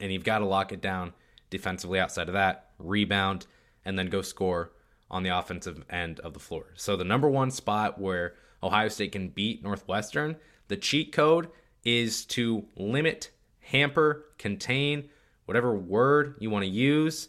And 0.00 0.10
you've 0.10 0.24
got 0.24 0.38
to 0.38 0.46
lock 0.46 0.72
it 0.72 0.80
down 0.80 1.12
defensively 1.50 2.00
outside 2.00 2.28
of 2.28 2.34
that, 2.34 2.70
rebound, 2.78 3.46
and 3.84 3.98
then 3.98 4.06
go 4.06 4.22
score 4.22 4.72
on 5.10 5.22
the 5.22 5.36
offensive 5.36 5.84
end 5.90 6.18
of 6.20 6.32
the 6.32 6.40
floor. 6.40 6.66
So 6.74 6.96
the 6.96 7.04
number 7.04 7.28
one 7.28 7.50
spot 7.50 8.00
where 8.00 8.34
Ohio 8.62 8.88
State 8.88 9.12
can 9.12 9.28
beat 9.28 9.62
Northwestern, 9.62 10.36
the 10.68 10.76
cheat 10.76 11.12
code 11.12 11.50
is 11.84 12.24
to 12.26 12.64
limit, 12.76 13.30
hamper, 13.60 14.24
contain 14.38 15.10
whatever 15.52 15.74
word 15.74 16.34
you 16.38 16.48
want 16.48 16.64
to 16.64 16.70
use, 16.70 17.28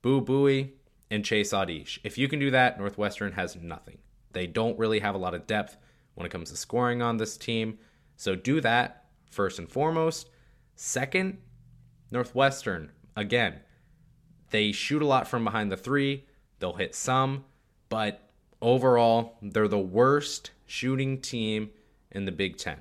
Boo 0.00 0.22
Buie 0.22 0.70
and 1.10 1.22
Chase 1.22 1.52
Audige. 1.52 1.98
If 2.02 2.16
you 2.16 2.26
can 2.26 2.38
do 2.38 2.50
that, 2.50 2.78
Northwestern 2.78 3.32
has 3.32 3.56
nothing. 3.56 3.98
They 4.32 4.46
don't 4.46 4.78
really 4.78 5.00
have 5.00 5.14
a 5.14 5.18
lot 5.18 5.34
of 5.34 5.46
depth 5.46 5.76
when 6.14 6.24
it 6.24 6.30
comes 6.30 6.48
to 6.48 6.56
scoring 6.56 7.02
on 7.02 7.18
this 7.18 7.36
team. 7.36 7.76
So 8.16 8.34
do 8.34 8.62
that 8.62 9.04
first 9.30 9.58
and 9.58 9.70
foremost. 9.70 10.30
Second, 10.76 11.36
Northwestern, 12.10 12.90
again, 13.14 13.56
they 14.48 14.72
shoot 14.72 15.02
a 15.02 15.06
lot 15.06 15.28
from 15.28 15.44
behind 15.44 15.70
the 15.70 15.76
three. 15.76 16.24
They'll 16.60 16.72
hit 16.72 16.94
some, 16.94 17.44
but 17.90 18.30
overall, 18.62 19.36
they're 19.42 19.68
the 19.68 19.78
worst 19.78 20.52
shooting 20.64 21.20
team 21.20 21.68
in 22.10 22.24
the 22.24 22.32
Big 22.32 22.56
Ten. 22.56 22.80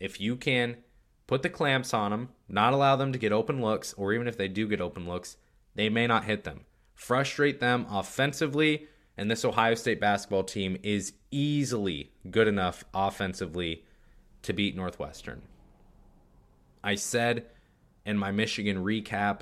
If 0.00 0.18
you 0.18 0.34
can 0.34 0.78
put 1.26 1.42
the 1.42 1.50
clamps 1.50 1.92
on 1.92 2.10
them, 2.10 2.30
not 2.48 2.72
allow 2.72 2.96
them 2.96 3.12
to 3.12 3.18
get 3.18 3.32
open 3.32 3.60
looks, 3.60 3.92
or 3.94 4.12
even 4.12 4.26
if 4.26 4.36
they 4.36 4.48
do 4.48 4.66
get 4.66 4.80
open 4.80 5.06
looks, 5.06 5.36
they 5.74 5.88
may 5.88 6.06
not 6.06 6.24
hit 6.24 6.44
them. 6.44 6.62
Frustrate 6.94 7.60
them 7.60 7.86
offensively, 7.90 8.88
and 9.16 9.30
this 9.30 9.44
Ohio 9.44 9.74
State 9.74 10.00
basketball 10.00 10.44
team 10.44 10.78
is 10.82 11.12
easily 11.30 12.12
good 12.30 12.48
enough 12.48 12.84
offensively 12.94 13.84
to 14.42 14.52
beat 14.52 14.74
Northwestern. 14.74 15.42
I 16.82 16.94
said 16.94 17.46
in 18.06 18.16
my 18.16 18.30
Michigan 18.30 18.78
recap 18.78 19.40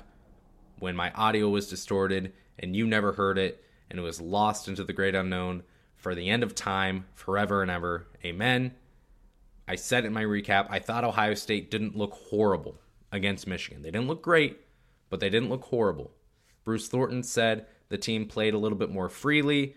when 0.79 0.95
my 0.95 1.11
audio 1.11 1.49
was 1.49 1.69
distorted 1.69 2.33
and 2.59 2.75
you 2.75 2.85
never 2.85 3.13
heard 3.13 3.37
it 3.37 3.63
and 3.89 3.99
it 3.99 4.03
was 4.03 4.19
lost 4.19 4.67
into 4.67 4.83
the 4.83 4.93
great 4.93 5.15
unknown 5.15 5.63
for 5.95 6.13
the 6.13 6.29
end 6.29 6.43
of 6.43 6.53
time, 6.53 7.05
forever 7.13 7.61
and 7.61 7.71
ever. 7.71 8.07
Amen. 8.25 8.73
I 9.67 9.75
said 9.75 10.05
in 10.05 10.13
my 10.13 10.23
recap, 10.23 10.67
I 10.69 10.79
thought 10.79 11.03
Ohio 11.03 11.33
State 11.33 11.71
didn't 11.71 11.97
look 11.97 12.13
horrible 12.13 12.79
against 13.11 13.47
Michigan. 13.47 13.81
They 13.81 13.91
didn't 13.91 14.07
look 14.07 14.21
great, 14.21 14.59
but 15.09 15.19
they 15.19 15.29
didn't 15.29 15.49
look 15.49 15.65
horrible. 15.65 16.11
Bruce 16.63 16.87
Thornton 16.87 17.23
said 17.23 17.65
the 17.89 17.97
team 17.97 18.25
played 18.25 18.53
a 18.53 18.57
little 18.57 18.77
bit 18.77 18.89
more 18.89 19.09
freely. 19.09 19.75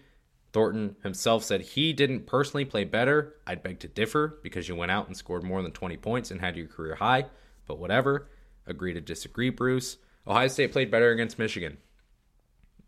Thornton 0.52 0.96
himself 1.02 1.44
said 1.44 1.60
he 1.60 1.92
didn't 1.92 2.26
personally 2.26 2.64
play 2.64 2.84
better. 2.84 3.36
I'd 3.46 3.62
beg 3.62 3.80
to 3.80 3.88
differ 3.88 4.40
because 4.42 4.68
you 4.68 4.74
went 4.74 4.90
out 4.90 5.06
and 5.06 5.16
scored 5.16 5.44
more 5.44 5.62
than 5.62 5.70
20 5.72 5.96
points 5.98 6.30
and 6.30 6.40
had 6.40 6.56
your 6.56 6.66
career 6.66 6.96
high, 6.96 7.26
but 7.66 7.78
whatever. 7.78 8.28
Agree 8.66 8.92
to 8.92 9.00
disagree, 9.00 9.50
Bruce. 9.50 9.98
Ohio 10.26 10.48
State 10.48 10.72
played 10.72 10.90
better 10.90 11.10
against 11.10 11.38
Michigan. 11.38 11.78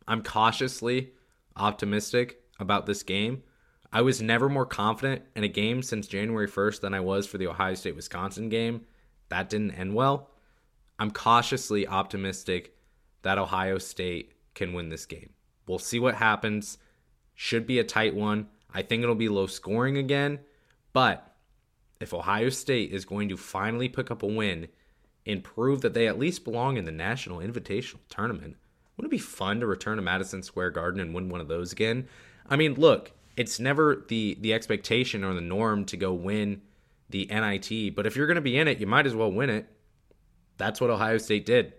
I'm 0.08 0.22
cautiously 0.22 1.12
optimistic 1.56 2.40
about 2.58 2.86
this 2.86 3.02
game. 3.02 3.42
I 3.92 4.02
was 4.02 4.22
never 4.22 4.48
more 4.48 4.66
confident 4.66 5.22
in 5.36 5.44
a 5.44 5.48
game 5.48 5.82
since 5.82 6.06
January 6.06 6.48
1st 6.48 6.80
than 6.80 6.94
I 6.94 7.00
was 7.00 7.26
for 7.26 7.38
the 7.38 7.46
Ohio 7.46 7.74
State 7.74 7.94
Wisconsin 7.94 8.48
game. 8.48 8.82
That 9.28 9.48
didn't 9.48 9.72
end 9.72 9.94
well. 9.94 10.30
I'm 10.98 11.10
cautiously 11.10 11.86
optimistic 11.86 12.76
that 13.22 13.38
Ohio 13.38 13.78
State 13.78 14.32
can 14.54 14.72
win 14.72 14.88
this 14.88 15.06
game. 15.06 15.30
We'll 15.66 15.78
see 15.78 15.98
what 15.98 16.16
happens. 16.16 16.78
Should 17.34 17.66
be 17.66 17.78
a 17.78 17.84
tight 17.84 18.14
one. 18.14 18.48
I 18.74 18.82
think 18.82 19.02
it'll 19.02 19.14
be 19.14 19.28
low 19.28 19.46
scoring 19.46 19.96
again. 19.96 20.40
But 20.92 21.34
if 22.00 22.12
Ohio 22.12 22.48
State 22.48 22.92
is 22.92 23.04
going 23.04 23.28
to 23.28 23.36
finally 23.36 23.88
pick 23.88 24.10
up 24.10 24.22
a 24.22 24.26
win 24.26 24.68
and 25.26 25.44
prove 25.44 25.80
that 25.82 25.94
they 25.94 26.08
at 26.08 26.18
least 26.18 26.44
belong 26.44 26.76
in 26.76 26.84
the 26.84 26.92
National 26.92 27.38
Invitational 27.38 28.00
Tournament, 28.08 28.56
wouldn't 28.96 29.12
it 29.12 29.16
be 29.16 29.22
fun 29.22 29.60
to 29.60 29.66
return 29.66 29.96
to 29.96 30.02
Madison 30.02 30.42
Square 30.42 30.72
Garden 30.72 31.00
and 31.00 31.14
win 31.14 31.28
one 31.28 31.40
of 31.40 31.48
those 31.48 31.72
again? 31.72 32.08
I 32.48 32.56
mean, 32.56 32.74
look, 32.74 33.12
it's 33.36 33.58
never 33.58 34.04
the 34.08 34.36
the 34.40 34.52
expectation 34.52 35.24
or 35.24 35.32
the 35.32 35.40
norm 35.40 35.84
to 35.86 35.96
go 35.96 36.12
win 36.12 36.62
the 37.08 37.26
NIT, 37.26 37.94
but 37.94 38.06
if 38.06 38.16
you're 38.16 38.26
going 38.26 38.34
to 38.36 38.40
be 38.40 38.58
in 38.58 38.68
it, 38.68 38.78
you 38.78 38.86
might 38.86 39.06
as 39.06 39.14
well 39.14 39.30
win 39.30 39.50
it. 39.50 39.66
That's 40.62 40.80
what 40.80 40.90
Ohio 40.90 41.18
State 41.18 41.44
did 41.44 41.72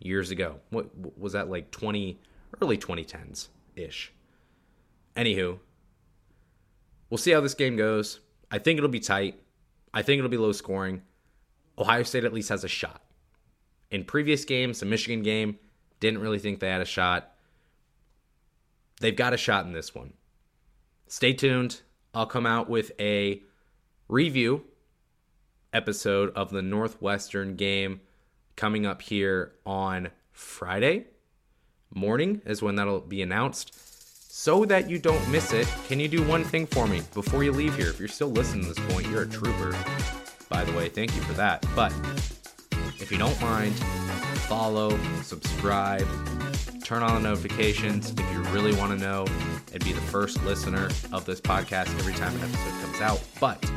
years 0.00 0.32
ago. 0.32 0.56
What 0.70 0.90
was 1.16 1.34
that 1.34 1.48
like 1.48 1.70
20 1.70 2.18
early 2.60 2.76
2010s 2.76 3.48
ish. 3.76 4.12
Anywho, 5.16 5.58
we'll 7.08 7.18
see 7.18 7.30
how 7.30 7.40
this 7.40 7.54
game 7.54 7.76
goes. 7.76 8.20
I 8.50 8.58
think 8.58 8.78
it'll 8.78 8.90
be 8.90 9.00
tight. 9.00 9.40
I 9.94 10.02
think 10.02 10.18
it'll 10.18 10.30
be 10.30 10.36
low 10.36 10.52
scoring. 10.52 11.02
Ohio 11.78 12.02
State 12.02 12.24
at 12.24 12.32
least 12.32 12.48
has 12.48 12.64
a 12.64 12.68
shot. 12.68 13.02
In 13.90 14.04
previous 14.04 14.44
games, 14.44 14.80
the 14.80 14.86
Michigan 14.86 15.22
game, 15.22 15.58
didn't 16.00 16.20
really 16.20 16.38
think 16.38 16.58
they 16.58 16.68
had 16.68 16.80
a 16.80 16.86
shot. 16.86 17.34
They've 19.00 19.14
got 19.14 19.32
a 19.32 19.36
shot 19.36 19.66
in 19.66 19.72
this 19.72 19.94
one. 19.94 20.14
Stay 21.06 21.32
tuned. 21.32 21.82
I'll 22.14 22.26
come 22.26 22.46
out 22.46 22.68
with 22.68 22.92
a 22.98 23.42
review 24.08 24.64
episode 25.72 26.32
of 26.34 26.50
the 26.50 26.62
Northwestern 26.62 27.56
game 27.56 28.00
coming 28.56 28.86
up 28.86 29.02
here 29.02 29.52
on 29.64 30.10
Friday 30.30 31.06
morning, 31.94 32.42
is 32.46 32.62
when 32.62 32.76
that'll 32.76 33.00
be 33.00 33.22
announced. 33.22 33.74
So 34.32 34.64
that 34.64 34.88
you 34.88 34.98
don't 34.98 35.30
miss 35.30 35.52
it, 35.52 35.68
can 35.88 36.00
you 36.00 36.08
do 36.08 36.22
one 36.22 36.42
thing 36.42 36.66
for 36.66 36.86
me 36.86 37.02
before 37.12 37.44
you 37.44 37.52
leave 37.52 37.76
here? 37.76 37.90
If 37.90 37.98
you're 37.98 38.08
still 38.08 38.30
listening 38.30 38.64
to 38.64 38.72
this 38.72 38.92
point, 38.92 39.06
you're 39.08 39.22
a 39.22 39.28
trooper. 39.28 39.76
By 40.48 40.64
the 40.64 40.72
way, 40.72 40.88
thank 40.88 41.14
you 41.14 41.22
for 41.22 41.34
that. 41.34 41.64
But 41.76 41.92
if 42.98 43.12
you 43.12 43.18
don't 43.18 43.38
mind, 43.42 43.74
follow, 44.48 44.98
subscribe, 45.22 46.06
turn 46.82 47.02
on 47.02 47.22
the 47.22 47.28
notifications 47.28 48.10
if 48.10 48.32
you 48.32 48.42
really 48.52 48.74
want 48.74 48.98
to 48.98 49.04
know 49.04 49.26
and 49.72 49.84
be 49.84 49.92
the 49.92 50.00
first 50.00 50.42
listener 50.44 50.88
of 51.12 51.24
this 51.24 51.40
podcast 51.40 51.88
every 51.98 52.14
time 52.14 52.34
an 52.36 52.42
episode 52.42 52.82
comes 52.82 53.00
out. 53.00 53.22
But 53.38 53.70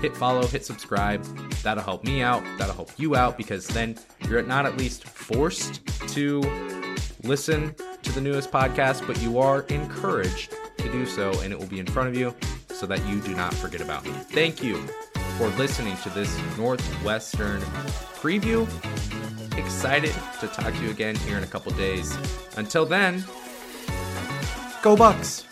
hit 0.00 0.16
follow, 0.16 0.46
hit 0.46 0.64
subscribe. 0.64 1.22
That'll 1.62 1.82
help 1.82 2.04
me 2.04 2.22
out. 2.22 2.42
That'll 2.58 2.74
help 2.74 2.90
you 2.96 3.16
out 3.16 3.36
because 3.36 3.66
then 3.66 3.96
you're 4.28 4.42
not 4.42 4.66
at 4.66 4.76
least 4.76 5.04
forced 5.04 5.84
to 6.08 6.40
listen 7.24 7.74
to 8.02 8.12
the 8.12 8.20
newest 8.20 8.50
podcast, 8.50 9.06
but 9.06 9.20
you 9.20 9.38
are 9.38 9.62
encouraged 9.62 10.54
to 10.78 10.92
do 10.92 11.04
so, 11.06 11.32
and 11.40 11.52
it 11.52 11.58
will 11.58 11.66
be 11.66 11.80
in 11.80 11.86
front 11.86 12.08
of 12.08 12.16
you 12.16 12.34
so 12.68 12.86
that 12.86 13.04
you 13.06 13.20
do 13.20 13.34
not 13.34 13.52
forget 13.54 13.80
about 13.80 14.04
me. 14.04 14.12
Thank 14.12 14.62
you 14.62 14.76
for 15.36 15.48
listening 15.50 15.96
to 15.98 16.10
this 16.10 16.38
Northwestern 16.56 17.60
preview. 18.20 18.68
Excited 19.58 20.14
to 20.40 20.46
talk 20.48 20.72
to 20.72 20.80
you 20.82 20.90
again 20.90 21.16
here 21.16 21.36
in 21.36 21.44
a 21.44 21.46
couple 21.46 21.72
days. 21.72 22.16
Until 22.56 22.86
then, 22.86 23.24
go 24.82 24.96
Bucks! 24.96 25.47